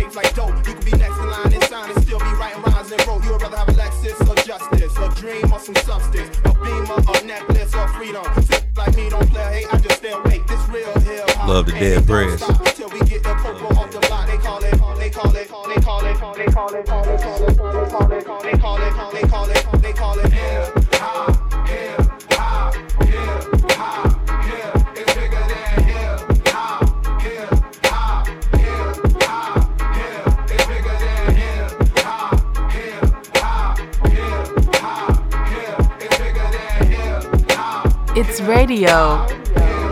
tapes 0.00 0.16
like 0.16 0.34
dope. 0.34 0.56
You 0.66 0.74
could 0.74 0.84
be 0.84 0.92
next 0.92 1.18
in 1.18 1.28
line 1.28 1.52
and 1.52 1.64
sign 1.64 1.90
and 1.90 2.02
still 2.02 2.18
be 2.18 2.32
writing 2.40 2.62
rhymes 2.62 2.90
and 2.92 3.06
wrote. 3.06 3.24
You 3.24 3.32
would 3.32 3.42
rather 3.42 3.56
have 3.56 3.68
a 3.68 3.72
Lexus 3.72 4.20
or 4.28 4.34
justice, 4.36 4.96
or 4.98 5.08
dream 5.10 5.52
or 5.52 5.58
some 5.58 5.76
substance, 5.76 6.36
or 6.44 6.54
beamer 6.62 7.00
or 7.08 7.26
necklace 7.26 7.74
or 7.74 7.88
freedom. 7.88 8.24
Like 8.76 8.96
me, 8.96 9.10
don't 9.10 9.28
play, 9.30 9.62
hey, 9.62 9.64
I 9.70 9.78
just 9.78 9.96
stay 9.98 10.12
awake. 10.12 10.46
This 10.46 10.68
real 10.68 10.92
hell. 11.00 11.48
Love 11.48 11.66
the 11.66 11.72
dead 11.72 12.06
breath. 12.06 12.79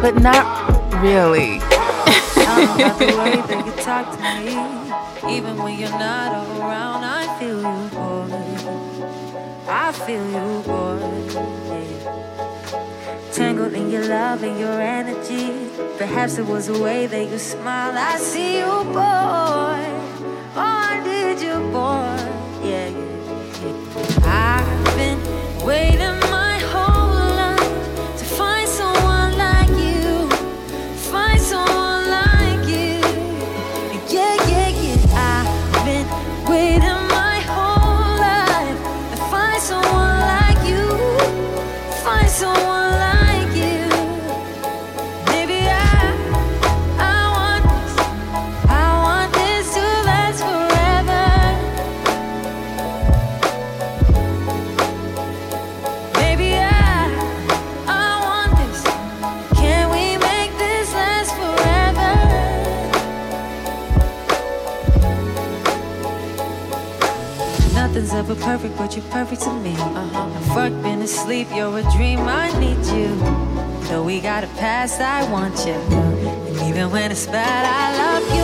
but 0.00 0.22
not 0.22 0.46
really. 1.02 1.58
even 5.28 5.56
when 5.58 5.78
you're 5.78 5.90
not 5.90 6.46
around, 6.46 7.02
I 7.02 7.26
feel 7.40 7.56
you, 7.56 7.88
boy. 7.90 8.30
I 9.68 9.90
feel 9.92 10.24
you, 10.30 10.62
boy. 10.62 10.98
Tangled 13.32 13.74
in 13.74 13.90
your 13.90 14.04
love 14.04 14.44
and 14.44 14.58
your 14.60 14.80
energy. 14.80 15.68
Perhaps 15.98 16.38
it 16.38 16.46
was 16.46 16.68
the 16.68 16.78
way 16.80 17.06
that 17.06 17.28
you 17.28 17.38
smiled. 17.38 17.96
I 17.96 18.16
see 18.18 18.58
you, 18.58 18.84
boy. 18.84 19.82
Oh, 20.54 20.56
I 20.56 21.02
you, 21.42 21.58
boy. 21.72 22.16
Yeah, 22.64 22.88
yeah, 22.88 23.26
yeah. 23.64 24.62
I've 24.62 24.96
been 24.96 25.66
waiting. 25.66 26.27
furry 69.24 69.36
to 69.36 69.52
me. 69.54 69.74
Uh-huh. 69.74 70.54
Work, 70.54 70.82
been 70.82 71.02
asleep, 71.02 71.48
you're 71.54 71.78
a 71.78 71.82
dream, 71.96 72.20
I 72.20 72.52
need 72.60 72.84
you. 72.94 73.16
Though 73.88 74.04
we 74.04 74.20
got 74.20 74.44
a 74.44 74.48
past, 74.58 75.00
I 75.00 75.30
want 75.30 75.66
you. 75.66 75.72
And 75.72 76.56
even 76.68 76.90
when 76.90 77.10
it's 77.10 77.26
bad, 77.26 77.64
I 77.64 77.96
love 77.98 78.34
you. 78.34 78.37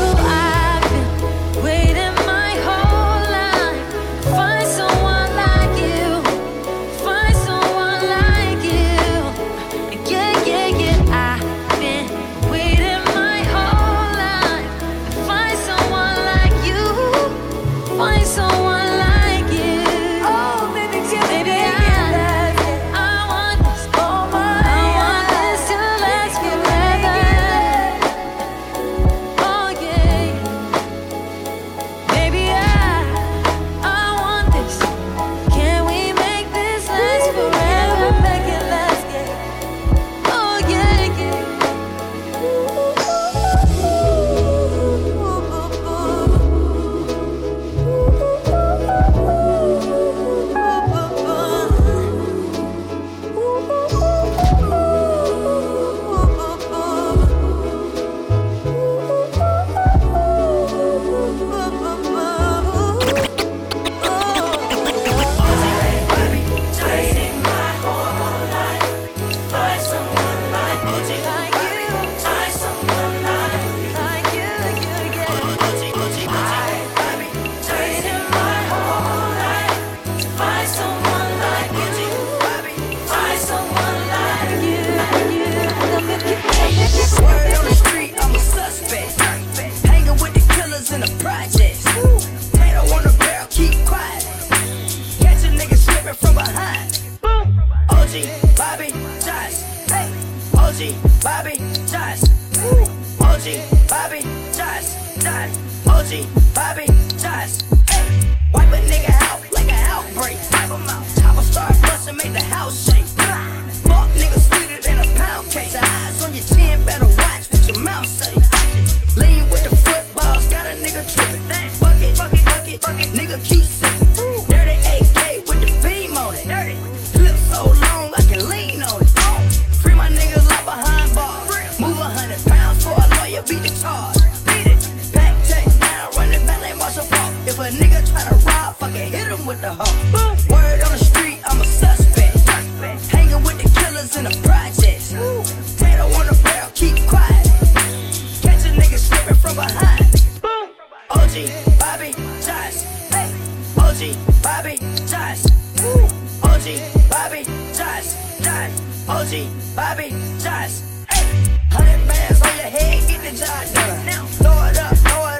Bobby 157.25 157.43
Josh, 157.73 158.13
John, 158.43 158.71
OG, 159.09 159.49
Bobby 159.75 160.11
Josh. 160.41 160.83
Hey, 161.09 161.25
hundred 161.71 162.07
bands 162.07 162.43
on 162.43 162.55
your 162.55 162.67
head, 162.67 163.09
get 163.09 163.23
the 163.23 163.39
job 163.39 163.75
done. 163.75 164.05
Now 164.05 164.27
throw 164.27 164.53
it 164.67 164.79
up, 164.79 164.95
throw 164.99 165.27
it 165.29 165.33
up. 165.33 165.34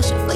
ど。 0.00 0.27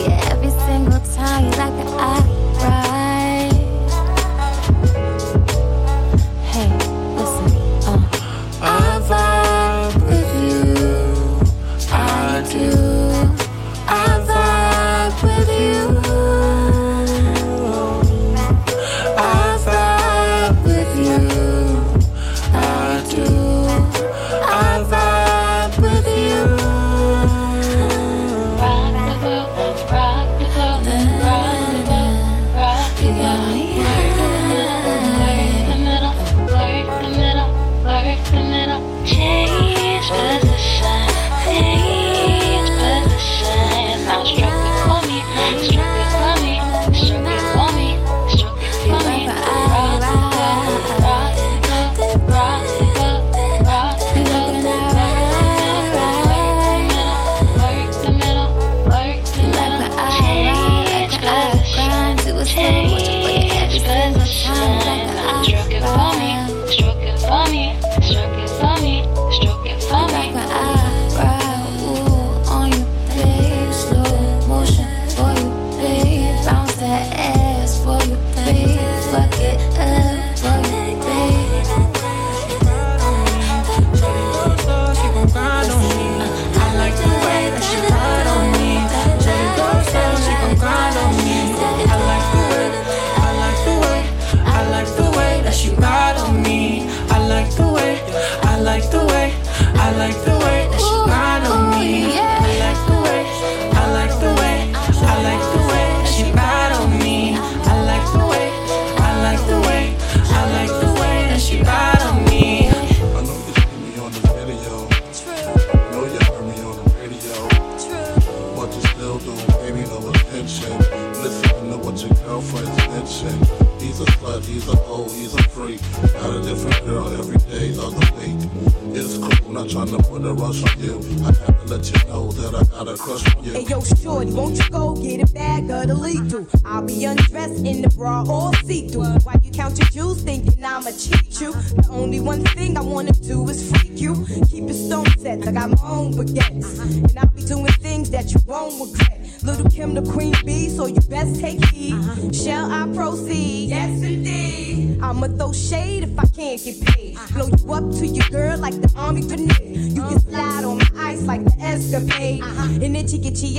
Hey 132.92 133.64
yo, 133.64 133.80
shorty, 133.80 134.32
won't 134.32 134.58
you 134.58 134.68
go 134.68 134.94
get 134.94 135.26
a 135.26 135.32
bag 135.32 135.70
of 135.70 135.86
the 135.88 135.94
lethal? 135.94 136.46
I'll 136.62 136.82
be 136.82 137.06
undressed 137.06 137.64
in 137.64 137.80
the 137.80 137.88
bra 137.88 138.22
all 138.28 138.52
see 138.64 138.86
through. 138.88 139.18
Why 139.24 139.36
you 139.42 139.50
count 139.50 139.78
your 139.78 139.88
jewels, 139.88 140.20
thinking 140.22 140.62
I'ma 140.62 140.90
cheat 140.90 141.40
you. 141.40 141.52
The 141.52 141.88
only 141.90 142.20
one 142.20 142.44
thing 142.44 142.76
I 142.76 142.82
wanna 142.82 143.12
do 143.12 143.48
is 143.48 143.70
freak 143.70 143.98
you. 143.98 144.26
Keep 144.50 144.64
it 144.68 144.74
stone 144.74 145.06
set, 145.16 145.48
I 145.48 145.52
got 145.52 145.70
my 145.70 145.88
own 145.88 146.12
baguettes, 146.12 146.80
and 146.82 147.18
I'll 147.18 147.28
be 147.28 147.42
doing 147.42 147.72
things 147.80 148.10
that 148.10 148.30
you 148.34 148.40
won't 148.46 148.78
regret. 148.78 149.42
Lil' 149.42 149.70
Kim, 149.70 149.94
the 149.94 150.02
queen 150.12 150.34
bee, 150.44 150.68
so 150.68 150.84
you 150.84 151.00
best 151.08 151.40
take 151.40 151.64
heed. 151.70 151.96
Shall 152.34 152.70
I 152.70 152.86
proceed? 152.94 153.70
Yes, 153.70 154.02
indeed. 154.02 155.00
I'ma 155.00 155.28
throw 155.28 155.52
shit 155.52 155.71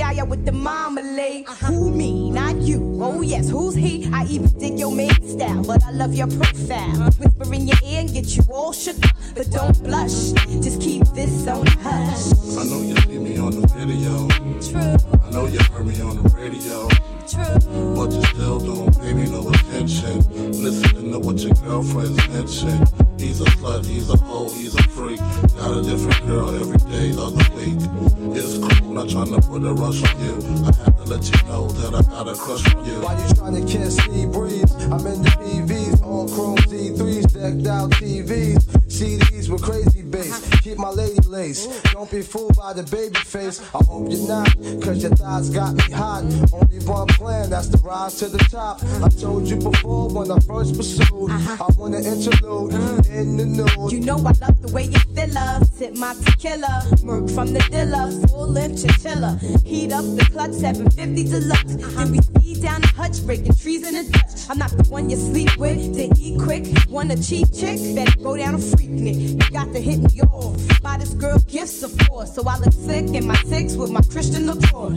yaya 0.04 0.24
with 0.24 0.44
the 0.44 0.52
marmalade. 0.52 1.46
Uh-huh. 1.48 1.66
Who 1.66 1.90
me? 1.90 2.30
Not 2.30 2.56
you. 2.56 2.78
Oh 3.00 3.22
yes, 3.22 3.48
who's 3.48 3.74
he? 3.74 4.08
I 4.12 4.24
even 4.24 4.50
dig 4.58 4.78
your 4.78 4.92
man 4.92 5.14
style, 5.26 5.62
but 5.64 5.82
I 5.84 5.90
love 5.92 6.12
your 6.14 6.28
profile. 6.28 6.96
Uh-huh. 6.96 7.10
Whisper 7.18 7.54
in 7.54 7.66
your 7.66 7.80
ear 7.84 8.00
and 8.00 8.12
get 8.12 8.36
you 8.36 8.42
all 8.52 8.72
shook 8.72 8.98
up, 9.04 9.16
but 9.34 9.50
don't 9.50 9.76
blush. 9.82 10.32
Just 10.64 10.80
keep 10.80 11.04
this 11.18 11.46
on 11.48 11.66
hush. 11.86 12.24
I 12.60 12.64
know 12.68 12.80
you 12.82 12.96
see 12.96 13.18
me 13.18 13.38
on 13.38 13.52
the 13.60 13.66
video. 13.78 14.28
True. 14.68 14.96
I 15.24 15.30
know 15.30 15.46
you 15.46 15.60
heard 15.72 15.86
me 15.86 16.00
on 16.02 16.22
the 16.22 16.28
radio. 16.36 16.88
True. 17.32 17.56
But 17.96 18.12
you 18.12 18.22
still 18.34 18.58
don't 18.60 18.92
pay 19.00 19.14
me 19.14 19.24
no 19.30 19.48
attention. 19.48 20.20
Listening 20.52 21.12
to 21.12 21.18
what 21.18 21.38
your 21.38 21.54
girlfriend's 21.64 22.28
mentioned. 22.28 23.03
He's 23.18 23.40
a 23.40 23.44
slut, 23.44 23.86
he's 23.86 24.10
a 24.10 24.16
hoe, 24.16 24.50
he's 24.50 24.74
a 24.74 24.82
freak. 24.84 25.18
Got 25.18 25.78
a 25.78 25.82
different 25.82 26.26
girl 26.26 26.50
every 26.50 26.78
day 26.90 27.10
of 27.10 27.34
the 27.36 27.46
week. 27.54 28.36
It's 28.36 28.58
cool, 28.58 28.98
I'm 28.98 29.08
trying 29.08 29.32
to 29.34 29.40
put 29.46 29.64
a 29.64 29.72
rush 29.72 30.02
on 30.02 30.20
you. 30.24 30.34
I 30.66 30.74
have 30.84 30.96
to 30.96 31.04
let 31.04 31.24
you 31.24 31.48
know 31.48 31.68
that 31.68 31.94
I 31.94 32.02
got 32.10 32.28
a 32.28 32.34
crush 32.34 32.74
on 32.74 32.84
you. 32.84 33.00
Why 33.00 33.14
you 33.26 33.34
trying 33.34 33.54
to 33.54 33.72
kiss 33.72 33.96
me, 34.08 34.26
breathe? 34.26 34.70
I'm 34.92 35.06
in 35.06 35.22
the 35.22 35.30
BVs, 35.40 36.02
all 36.02 36.28
chrome 36.28 36.58
C3s, 36.58 37.32
decked 37.32 37.66
out 37.66 37.90
TVs, 37.92 38.62
CDs 38.88 39.48
with 39.48 39.62
crazy 39.62 40.02
bass. 40.02 40.53
Keep 40.64 40.78
my 40.78 40.88
lady 40.88 41.20
lace. 41.28 41.66
Don't 41.92 42.10
be 42.10 42.22
fooled 42.22 42.56
by 42.56 42.72
the 42.72 42.84
baby 42.84 43.16
face. 43.16 43.60
I 43.74 43.84
hope 43.84 44.10
you're 44.10 44.26
not, 44.26 44.48
cause 44.82 45.02
your 45.02 45.14
thighs 45.14 45.50
got 45.50 45.74
me 45.74 45.92
hot. 45.92 46.24
Only 46.54 46.78
one 46.86 47.06
plan, 47.08 47.50
that's 47.50 47.68
the 47.68 47.76
rise 47.84 48.14
to 48.20 48.30
the 48.30 48.38
top. 48.38 48.82
I 49.02 49.10
told 49.10 49.46
you 49.46 49.56
before 49.56 50.08
when 50.08 50.30
I 50.30 50.38
first 50.38 50.74
pursued. 50.74 51.30
I 51.30 51.66
want 51.76 51.94
an 51.94 52.06
interlude 52.06 52.72
in 53.08 53.36
the 53.36 53.44
nude. 53.44 53.92
You 53.92 54.00
know 54.00 54.16
I 54.16 54.32
love 54.40 54.62
the 54.62 54.72
way 54.72 54.84
you 54.84 54.98
fill 55.14 55.36
up. 55.36 55.64
Sip 55.66 55.96
my 55.96 56.14
tequila. 56.24 56.88
Merc 57.02 57.28
from 57.28 57.52
the 57.52 57.60
dilla, 57.68 58.30
Full 58.30 58.48
lip 58.48 58.72
chinchilla. 58.72 59.38
Heat 59.66 59.92
up 59.92 60.06
the 60.16 60.26
clutch. 60.32 60.52
750 60.52 61.24
deluxe. 61.24 61.74
Then 61.94 62.10
we 62.10 62.18
speed 62.22 62.62
down 62.62 62.80
the 62.80 62.88
hutch. 62.96 63.22
Breaking 63.26 63.52
trees 63.52 63.86
in 63.86 63.96
the 63.96 64.10
Dutch. 64.10 64.48
I'm 64.48 64.56
not 64.56 64.70
the 64.70 64.84
one 64.84 65.10
you 65.10 65.18
sleep 65.18 65.58
with. 65.58 65.94
To 65.94 66.04
eat 66.18 66.40
quick. 66.40 66.64
Want 66.88 67.12
a 67.12 67.22
cheap 67.22 67.52
chick? 67.52 67.78
Better 67.94 68.18
go 68.22 68.34
down 68.38 68.54
a 68.54 68.58
freak. 68.58 68.88
You 68.88 69.36
got 69.50 69.70
to 69.74 69.80
hit 69.80 70.00
me 70.00 70.22
off. 70.22 70.53
Buy 70.82 70.98
this 70.98 71.14
girl 71.14 71.38
gifts 71.48 71.82
of 71.82 71.96
course. 72.06 72.34
So 72.34 72.46
I 72.46 72.58
look 72.58 72.72
sick 72.72 73.14
in 73.14 73.26
my 73.26 73.36
six 73.44 73.74
with 73.74 73.90
my 73.90 74.02
Christian 74.02 74.46
Lacroix. 74.46 74.96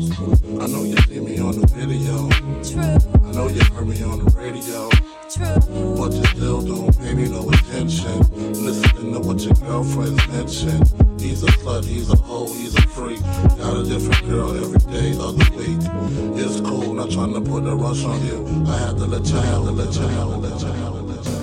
I 0.61 0.67
know 0.67 0.83
you 0.83 0.97
see 1.07 1.19
me 1.19 1.39
on 1.39 1.59
the 1.59 1.67
video. 1.67 2.29
True. 2.63 2.97
I 3.27 3.31
know 3.31 3.47
you 3.47 3.63
heard 3.73 3.87
me 3.87 4.01
on 4.03 4.23
the 4.23 4.31
radio. 4.35 4.89
True. 5.29 5.95
But 5.97 6.13
you 6.13 6.23
still 6.25 6.61
don't 6.61 6.97
pay 6.99 7.13
me 7.13 7.27
no 7.27 7.49
attention. 7.49 8.19
Listening 8.53 9.13
to 9.13 9.19
what 9.19 9.41
your 9.41 9.53
girlfriends 9.55 10.25
mention. 10.29 10.81
He's 11.19 11.43
a 11.43 11.47
slut, 11.47 11.83
he's 11.85 12.09
a 12.09 12.15
hoe, 12.15 12.47
he's 12.47 12.75
a 12.75 12.81
freak. 12.89 13.21
Got 13.57 13.77
a 13.77 13.83
different 13.83 14.25
girl 14.29 14.55
every 14.55 14.79
day 14.91 15.11
of 15.11 15.37
the 15.37 15.47
week. 15.57 15.81
It's 16.39 16.61
cool, 16.61 16.93
not 16.93 17.11
trying 17.11 17.33
to 17.33 17.41
put 17.41 17.65
a 17.65 17.75
rush 17.75 18.03
on 18.03 18.25
you. 18.25 18.45
I 18.67 18.77
had 18.77 18.97
to 18.97 19.05
let 19.05 19.25
you 19.27 19.35
have 19.35 19.63
to 19.63 19.71
let 19.71 19.93
you 19.93 20.01
have 20.01 20.29
to 20.29 20.37
let 20.37 20.61
you 20.61 20.67
to 20.67 21.01
let 21.01 21.25
you 21.25 21.36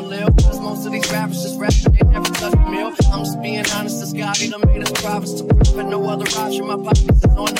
Cause 0.00 0.60
most 0.60 0.86
of 0.86 0.92
these 0.92 1.12
rappers 1.12 1.42
just 1.42 1.60
rapping, 1.60 1.92
they 1.92 2.10
never 2.10 2.32
touch 2.32 2.54
a 2.54 2.70
meal. 2.70 2.90
I'm 3.12 3.22
just 3.22 3.42
being 3.42 3.66
honest, 3.74 4.00
the 4.00 4.06
Scotty 4.06 4.48
done 4.48 4.62
made 4.66 4.82
us 4.82 4.92
promise 4.92 5.34
to 5.34 5.44
prove 5.44 5.76
and 5.76 5.90
no 5.90 6.08
other 6.08 6.24
option. 6.38 6.66
My 6.66 6.76
pockets 6.76 7.22
is 7.22 7.24
on 7.26 7.54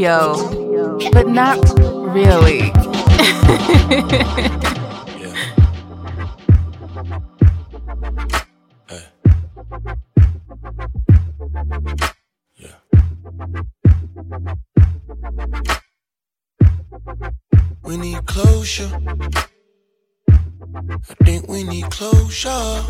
But 0.00 1.28
not 1.28 1.58
really. 2.14 2.72
We 17.82 17.96
need 17.98 18.24
closure. 18.24 18.90
I 20.30 21.24
think 21.24 21.46
we 21.48 21.64
need 21.64 21.90
closure. 21.90 22.84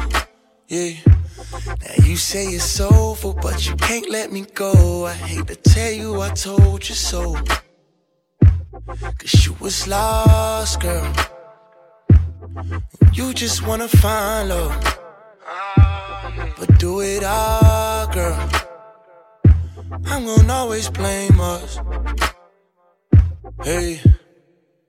Yeah. 0.68 0.92
Now 1.50 2.04
you 2.04 2.16
say 2.16 2.44
it's 2.46 2.64
soulful, 2.64 2.89
but 3.60 3.68
you 3.68 3.76
can't 3.76 4.08
let 4.08 4.32
me 4.32 4.46
go. 4.54 5.04
I 5.04 5.12
hate 5.12 5.46
to 5.48 5.54
tell 5.54 5.92
you 5.92 6.22
I 6.22 6.30
told 6.30 6.88
you 6.88 6.94
so. 6.94 7.36
Cause 9.18 9.46
you 9.46 9.54
was 9.60 9.86
lost, 9.86 10.80
girl. 10.80 11.12
You 13.12 13.34
just 13.34 13.66
wanna 13.66 13.88
find 13.88 14.48
love. 14.48 14.98
But 16.58 16.78
do 16.78 17.00
it 17.02 17.22
all, 17.22 18.06
girl. 18.06 18.48
I'm 20.06 20.24
gonna 20.24 20.52
always 20.52 20.88
blame 20.88 21.38
us. 21.38 21.80
Hey, 23.62 24.00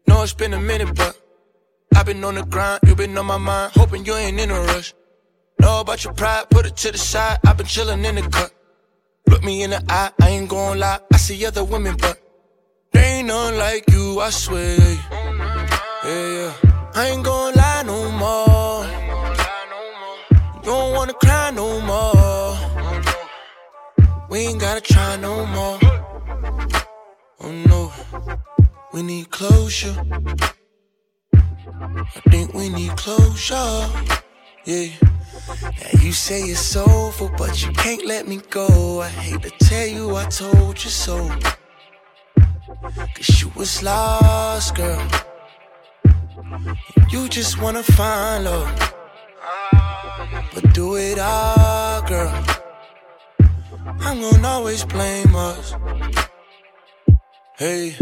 know 0.07 0.23
it's 0.23 0.33
been 0.33 0.53
a 0.53 0.61
minute, 0.61 0.95
but 0.95 1.19
I've 1.93 2.05
been 2.05 2.23
on 2.23 2.35
the 2.35 2.43
grind, 2.43 2.79
you've 2.85 2.95
been 2.95 3.17
on 3.17 3.25
my 3.25 3.37
mind, 3.37 3.73
hoping 3.75 4.05
you 4.05 4.15
ain't 4.15 4.39
in 4.39 4.49
a 4.49 4.61
rush. 4.61 4.93
Know 5.59 5.81
about 5.81 6.05
your 6.05 6.13
pride, 6.13 6.45
put 6.49 6.65
it 6.65 6.77
to 6.77 6.91
the 6.93 6.97
side, 6.97 7.37
I've 7.45 7.57
been 7.57 7.67
chillin' 7.67 8.05
in 8.05 8.15
the 8.15 8.21
cut. 8.29 8.53
Look 9.27 9.43
me 9.43 9.63
in 9.63 9.71
the 9.71 9.83
eye, 9.89 10.11
I 10.21 10.29
ain't 10.29 10.49
gon' 10.49 10.79
lie, 10.79 10.99
I 11.13 11.17
see 11.17 11.45
other 11.45 11.63
women, 11.63 11.95
but 11.97 12.19
they 12.91 13.03
ain't 13.19 13.27
none 13.27 13.57
like 13.57 13.89
you, 13.89 14.19
I 14.19 14.29
swear. 14.29 14.77
Yeah, 16.03 16.27
yeah. 16.37 16.53
I 16.93 17.07
ain't 17.09 17.23
gon' 17.23 17.53
lie 17.53 17.83
no 17.85 18.11
more. 18.11 18.85
You 20.63 20.71
don't 20.71 20.93
wanna 20.93 21.13
cry 21.13 21.51
no 21.51 21.81
more. 21.81 22.55
We 24.29 24.39
ain't 24.39 24.59
gotta 24.59 24.81
try 24.81 25.15
no 25.17 25.45
more. 25.45 25.79
Oh 27.39 27.51
no, 27.51 27.91
we 28.93 29.01
need 29.01 29.29
closure. 29.29 29.95
I 31.33 32.19
think 32.29 32.53
we 32.53 32.69
need 32.69 32.95
closure. 32.97 33.89
Yeah. 34.65 34.89
Now 35.33 36.01
you 36.01 36.11
say 36.11 36.41
it's 36.41 36.75
over, 36.75 37.29
but 37.37 37.63
you 37.63 37.71
can't 37.73 38.05
let 38.05 38.27
me 38.27 38.41
go. 38.49 39.01
I 39.01 39.07
hate 39.07 39.41
to 39.43 39.49
tell 39.65 39.87
you 39.87 40.15
I 40.15 40.25
told 40.25 40.83
you 40.83 40.89
so. 40.89 41.29
Cause 43.15 43.41
you 43.41 43.51
was 43.55 43.81
lost, 43.81 44.75
girl. 44.75 45.07
You 47.09 47.29
just 47.29 47.61
wanna 47.61 47.83
find 47.83 48.43
love. 48.43 48.93
But 50.53 50.73
do 50.73 50.95
it 50.95 51.17
all, 51.17 52.01
girl. 52.01 52.45
I'm 54.01 54.19
gonna 54.19 54.47
always 54.47 54.83
blame 54.83 55.35
us. 55.35 55.75
Hey. 57.57 57.95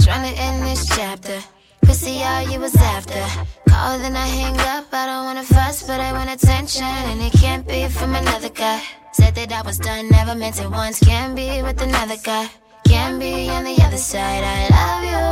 Tryna 0.00 0.32
end 0.38 0.66
this 0.66 0.88
chapter. 0.88 1.40
Pussy, 1.88 2.22
all 2.22 2.42
you 2.42 2.60
was 2.60 2.76
after. 2.76 3.24
Call, 3.70 3.98
then 3.98 4.14
I 4.14 4.26
hang 4.26 4.60
up. 4.76 4.92
I 4.92 5.06
don't 5.06 5.24
wanna 5.24 5.42
fuss, 5.42 5.86
but 5.86 6.00
I 6.00 6.12
want 6.12 6.28
attention. 6.28 6.84
And 6.84 7.18
it 7.22 7.32
can't 7.32 7.66
be 7.66 7.88
from 7.88 8.14
another 8.14 8.50
guy. 8.50 8.82
Said 9.12 9.34
that 9.36 9.50
I 9.52 9.62
was 9.62 9.78
done, 9.78 10.10
never 10.10 10.34
meant 10.34 10.60
it 10.60 10.70
once. 10.70 11.00
Can 11.00 11.34
be 11.34 11.62
with 11.62 11.80
another 11.80 12.18
guy. 12.22 12.50
Can 12.86 13.18
be 13.18 13.48
on 13.48 13.64
the 13.64 13.80
other 13.86 13.96
side. 13.96 14.44
I 14.44 14.58
love 14.78 15.04
you, 15.12 15.26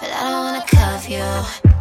but 0.00 0.10
I 0.18 0.30
don't 0.30 0.44
wanna 0.46 0.64
cuff 0.78 1.10
you. 1.10 1.26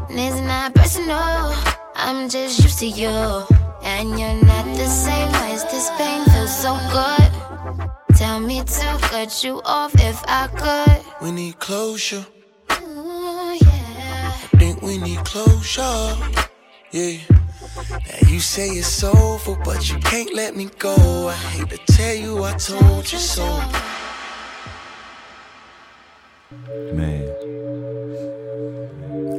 And 0.09 0.19
it's 0.19 0.41
not 0.41 0.73
personal. 0.73 1.53
I'm 1.95 2.27
just 2.27 2.63
used 2.63 2.79
to 2.79 2.87
you. 2.87 3.45
And 3.83 4.19
you're 4.19 4.41
not 4.43 4.65
the 4.75 4.87
same 4.87 5.29
as 5.53 5.63
this 5.65 5.91
pain 5.99 6.25
feels 6.31 6.55
so 6.65 6.73
good. 6.97 7.31
Tell 8.17 8.39
me 8.39 8.63
to 8.63 8.97
cut 9.01 9.43
you 9.43 9.61
off 9.63 9.93
if 9.93 10.17
I 10.27 10.47
could. 10.47 11.05
We 11.21 11.29
need 11.31 11.59
closure. 11.59 12.25
I 14.95 14.97
need 14.97 15.25
closure. 15.25 16.15
Yeah. 16.91 17.17
Now 17.91 18.29
you 18.29 18.39
say 18.39 18.69
it's 18.69 19.03
over, 19.03 19.57
but 19.65 19.91
you 19.91 19.99
can't 19.99 20.33
let 20.33 20.55
me 20.55 20.69
go. 20.79 21.27
I 21.27 21.33
hate 21.33 21.69
to 21.71 21.77
tell 21.93 22.15
you 22.15 22.41
I 22.45 22.53
told 22.53 23.11
you 23.11 23.17
so. 23.17 23.45
Man. 26.93 27.27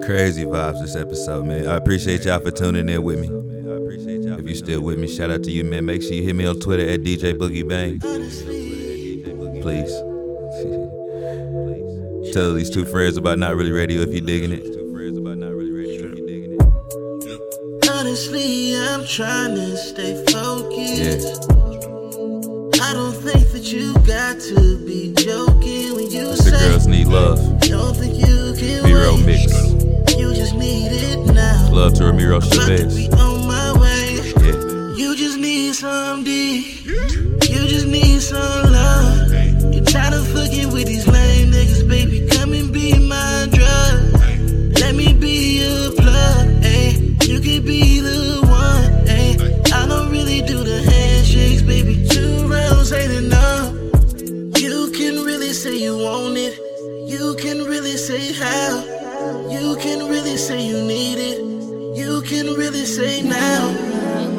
Crazy 0.02 0.44
vibes 0.44 0.82
this 0.82 0.94
episode, 0.94 1.46
man. 1.46 1.66
I 1.66 1.76
appreciate 1.76 2.26
y'all 2.26 2.40
for 2.40 2.50
tuning 2.50 2.90
in 2.90 3.02
with 3.02 3.18
me. 3.18 3.30
If 4.38 4.46
you 4.46 4.54
still 4.54 4.82
with 4.82 4.98
me, 4.98 5.09
shout 5.09 5.30
out 5.30 5.42
to 5.44 5.50
you, 5.50 5.64
man. 5.64 5.86
Make 5.86 6.02
sure 6.02 6.12
you 6.12 6.22
hit 6.22 6.36
me 6.36 6.44
on 6.44 6.61
Twitter 6.61 6.86
at 6.86 7.00
DJ 7.00 7.32
Boogie 7.32 7.66
Bang. 7.66 7.98
Please. 9.62 9.90
Tell 12.34 12.52
these 12.52 12.68
two 12.68 12.84
friends 12.84 13.16
about 13.16 13.38
Not 13.38 13.57
Really 13.57 13.72
Radio 13.72 14.02
if 14.02 14.12
you're 14.12 14.20
digging 14.20 14.52
it. 14.52 14.86
Honestly, 18.16 18.74
I'm 18.74 19.04
trying 19.04 19.56
to 19.56 19.76
stay 19.76 20.14
focused. 20.32 21.36
Yeah. 21.52 22.82
I 22.82 22.94
don't 22.94 23.12
think 23.12 23.46
that 23.52 23.70
you 23.70 23.92
got 24.08 24.40
to 24.40 24.78
be 24.86 25.12
joking 25.12 25.94
when 25.96 26.10
you 26.10 26.28
The 26.28 26.36
say 26.36 26.50
girls 26.70 26.86
need 26.86 27.08
love. 27.08 27.36
don't 27.60 27.94
think 27.94 28.14
you 28.16 28.54
can 28.56 28.84
Miro 28.84 29.16
wait. 29.16 29.26
mix. 29.26 29.52
You 30.16 30.32
just 30.34 30.54
need 30.54 30.92
it 30.92 31.26
now. 31.34 31.68
Love 31.70 31.92
to 31.98 32.04
Ramiro 32.06 32.38
About 32.38 32.50
to 32.52 32.56
Chavez. 32.60 32.96
be 32.96 33.10
on 33.12 33.46
my 33.46 33.78
way. 33.78 34.14
Yeah. 34.40 34.94
You 34.96 35.14
just 35.14 35.36
need 35.36 35.74
some 35.74 36.24
D. 36.24 36.80
You 36.86 37.68
just 37.68 37.86
need 37.86 38.20
some 38.22 38.72
love. 38.72 39.30
You 39.74 39.84
try 39.84 40.08
to 40.08 40.24
forget 40.32 40.72
with 40.72 40.86
these 40.86 41.06
lame 41.06 41.52
niggas, 41.52 41.86
baby. 41.86 42.26
Come 42.30 42.54
and 42.54 42.72
be 42.72 42.98
my 42.98 43.46
drug. 43.52 44.14
Let 44.80 44.94
me 44.94 45.12
be 45.12 45.58
your. 45.60 46.05
You 47.26 47.40
can 47.40 47.64
be 47.64 47.98
the 47.98 48.40
one. 48.46 49.06
Ayy. 49.08 49.36
I 49.72 49.88
don't 49.88 50.12
really 50.12 50.42
do 50.42 50.62
the 50.62 50.80
handshakes, 50.80 51.60
baby. 51.60 52.06
Two 52.08 52.46
rounds 52.46 52.92
ain't 52.92 53.12
enough. 53.12 53.72
You 54.62 54.92
can 54.92 55.24
really 55.24 55.52
say 55.52 55.76
you 55.76 55.96
want 55.98 56.36
it. 56.36 56.54
You 57.10 57.34
can 57.34 57.64
really 57.64 57.96
say 57.96 58.32
how. 58.32 58.78
You 59.50 59.76
can 59.80 60.08
really 60.08 60.36
say 60.36 60.64
you 60.64 60.84
need 60.84 61.18
it. 61.18 61.38
You 61.98 62.22
can 62.22 62.54
really 62.54 62.86
say 62.86 63.22
now. 63.22 63.70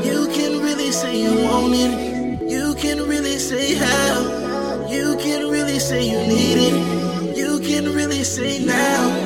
You 0.01 0.29
can 0.33 0.61
really 0.61 0.91
say 0.93 1.21
you 1.21 1.43
want 1.43 1.73
it. 1.75 2.49
You 2.49 2.73
can 2.75 3.05
really 3.05 3.37
say 3.37 3.75
how. 3.75 4.87
You 4.87 5.17
can 5.17 5.49
really 5.49 5.79
say 5.79 6.07
you 6.09 6.19
need 6.25 6.57
it. 6.69 7.37
You 7.37 7.59
can 7.59 7.93
really 7.93 8.23
say 8.23 8.63
now. 8.63 9.16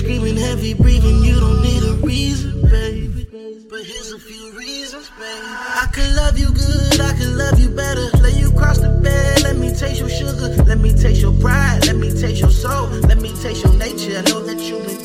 Screaming, 0.00 0.36
heavy 0.36 0.72
breathing. 0.72 1.22
You 1.22 1.38
don't 1.38 1.62
need 1.62 1.82
a 1.82 1.92
reason, 2.06 2.62
baby. 2.62 3.26
But 3.68 3.84
here's 3.84 4.12
a 4.12 4.18
few 4.18 4.58
reasons, 4.58 5.10
baby. 5.10 5.46
I 5.84 5.86
could 5.92 6.10
love 6.16 6.38
you 6.38 6.50
good, 6.50 7.00
I 7.00 7.12
could 7.12 7.34
love 7.36 7.60
you 7.60 7.68
better. 7.68 8.06
Lay 8.18 8.32
you 8.32 8.50
across 8.50 8.78
the 8.78 8.88
bed, 8.88 9.42
let 9.42 9.56
me 9.56 9.68
taste 9.68 10.00
your 10.00 10.08
sugar. 10.08 10.48
Let 10.64 10.78
me 10.78 10.90
taste 10.92 11.20
your 11.20 11.34
pride, 11.34 11.86
let 11.86 11.96
me 11.96 12.10
taste 12.10 12.40
your 12.40 12.50
soul. 12.50 12.86
Let 13.10 13.20
me 13.20 13.30
taste 13.42 13.62
your 13.64 13.74
nature. 13.74 14.18
I 14.18 14.22
know 14.30 14.40
that 14.40 14.58
you've 14.58 14.86
been 14.86 14.99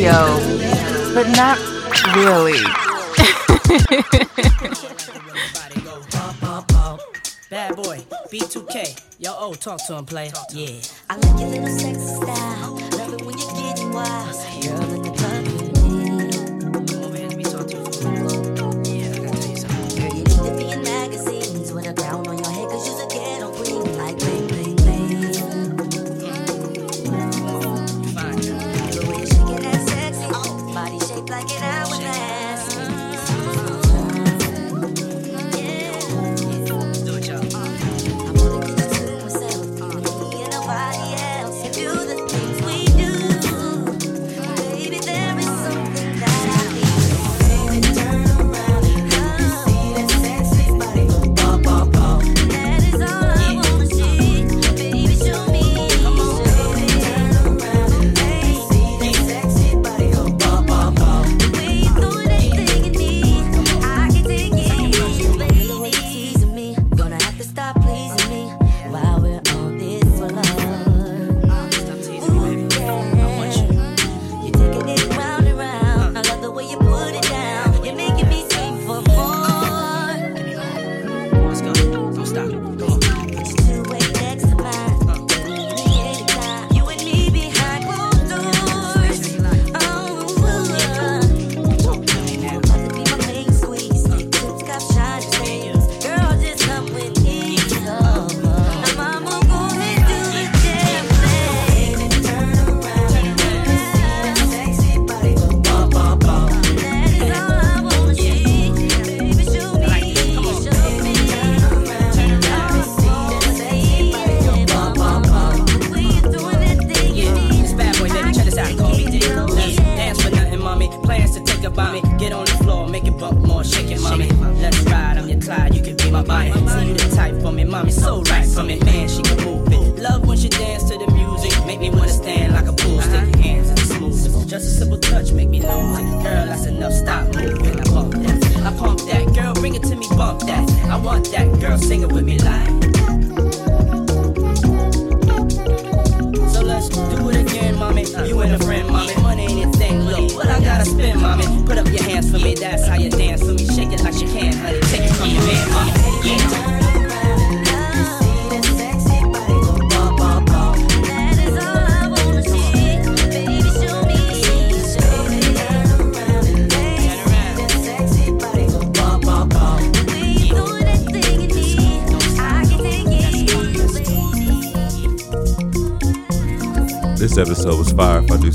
radio, 0.00 1.12
but 1.14 1.28
not 1.36 1.58
really. 2.16 2.58
Bad 7.50 7.76
boy, 7.76 7.98
B2K. 8.32 9.00
Yo, 9.18 9.34
oh, 9.36 9.54
talk 9.54 9.84
to 9.86 9.96
him, 9.96 10.06
play. 10.06 10.30
Yeah. 10.52 10.80
I 11.10 11.16
like 11.16 11.40
your 11.40 11.50
little 11.50 11.66
sexy 11.66 12.06
style. 12.06 12.74
Love 12.96 13.14
it 13.14 13.22
when 13.26 13.36
you're 13.36 13.54
getting 13.54 13.92
wild. 13.92 14.36
Girl 14.62 14.99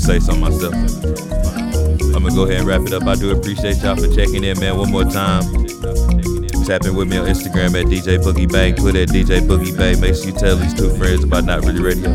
say 0.06 0.20
so 0.20 0.36
myself. 0.36 0.72
I'm 2.14 2.22
gonna 2.22 2.34
go 2.34 2.44
ahead 2.44 2.60
and 2.60 2.66
wrap 2.66 2.82
it 2.82 2.92
up. 2.92 3.02
I 3.04 3.16
do 3.16 3.32
appreciate 3.32 3.78
y'all 3.78 3.96
for 3.96 4.06
checking 4.14 4.44
in, 4.44 4.58
man, 4.60 4.78
one 4.78 4.92
more 4.92 5.04
time. 5.04 5.42
Tapping 6.64 6.94
with 6.94 7.08
me 7.08 7.16
on 7.16 7.26
Instagram 7.26 7.74
at 7.74 7.86
DJ 7.86 8.18
Boogie 8.18 8.50
Bang, 8.50 8.76
Twitter 8.76 9.02
at 9.02 9.08
DJ 9.08 9.40
Boogie 9.40 9.76
Bang. 9.76 10.00
Make 10.00 10.14
sure 10.14 10.26
you 10.26 10.32
tell 10.32 10.56
these 10.56 10.74
two 10.74 10.90
friends 10.96 11.24
about 11.24 11.44
Not 11.44 11.64
Really 11.64 11.82
Radio. 11.82 12.10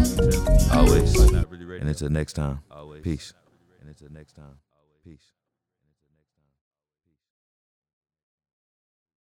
Always. 0.72 1.18
And 1.20 1.90
until 1.90 2.10
next 2.10 2.34
time, 2.34 2.60
peace. 3.04 3.34